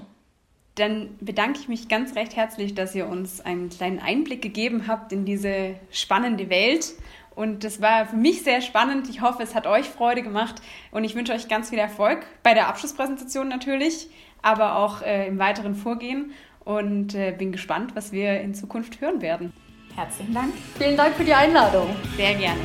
Dann 0.75 1.09
bedanke 1.19 1.59
ich 1.59 1.67
mich 1.67 1.87
ganz 1.89 2.15
recht 2.15 2.35
herzlich, 2.35 2.75
dass 2.75 2.93
ihr 2.93 3.07
uns 3.07 3.41
einen 3.41 3.69
kleinen 3.69 3.99
Einblick 3.99 4.43
gegeben 4.43 4.87
habt 4.87 5.11
in 5.11 5.25
diese 5.25 5.75
spannende 5.91 6.49
Welt. 6.51 6.93
Und 7.33 7.63
das 7.63 7.81
war 7.81 8.05
für 8.07 8.15
mich 8.15 8.43
sehr 8.43 8.61
spannend. 8.61 9.09
Ich 9.09 9.21
hoffe, 9.21 9.41
es 9.41 9.55
hat 9.55 9.65
euch 9.65 9.85
Freude 9.85 10.21
gemacht. 10.21 10.55
Und 10.91 11.03
ich 11.03 11.15
wünsche 11.15 11.33
euch 11.33 11.47
ganz 11.47 11.69
viel 11.69 11.79
Erfolg 11.79 12.25
bei 12.43 12.53
der 12.53 12.67
Abschlusspräsentation 12.67 13.47
natürlich, 13.47 14.07
aber 14.43 14.77
auch 14.77 15.01
äh, 15.01 15.27
im 15.27 15.39
weiteren 15.39 15.73
Vorgehen. 15.73 16.31
Und 16.63 17.15
äh, 17.15 17.31
bin 17.31 17.51
gespannt, 17.51 17.95
was 17.95 18.11
wir 18.11 18.41
in 18.41 18.53
Zukunft 18.53 19.01
hören 19.01 19.21
werden. 19.21 19.53
Herzlichen 19.97 20.31
Dank. 20.31 20.53
Vielen 20.77 20.95
Dank 20.95 21.15
für 21.15 21.23
die 21.23 21.33
Einladung. 21.33 21.87
Sehr 22.15 22.35
gerne. 22.35 22.61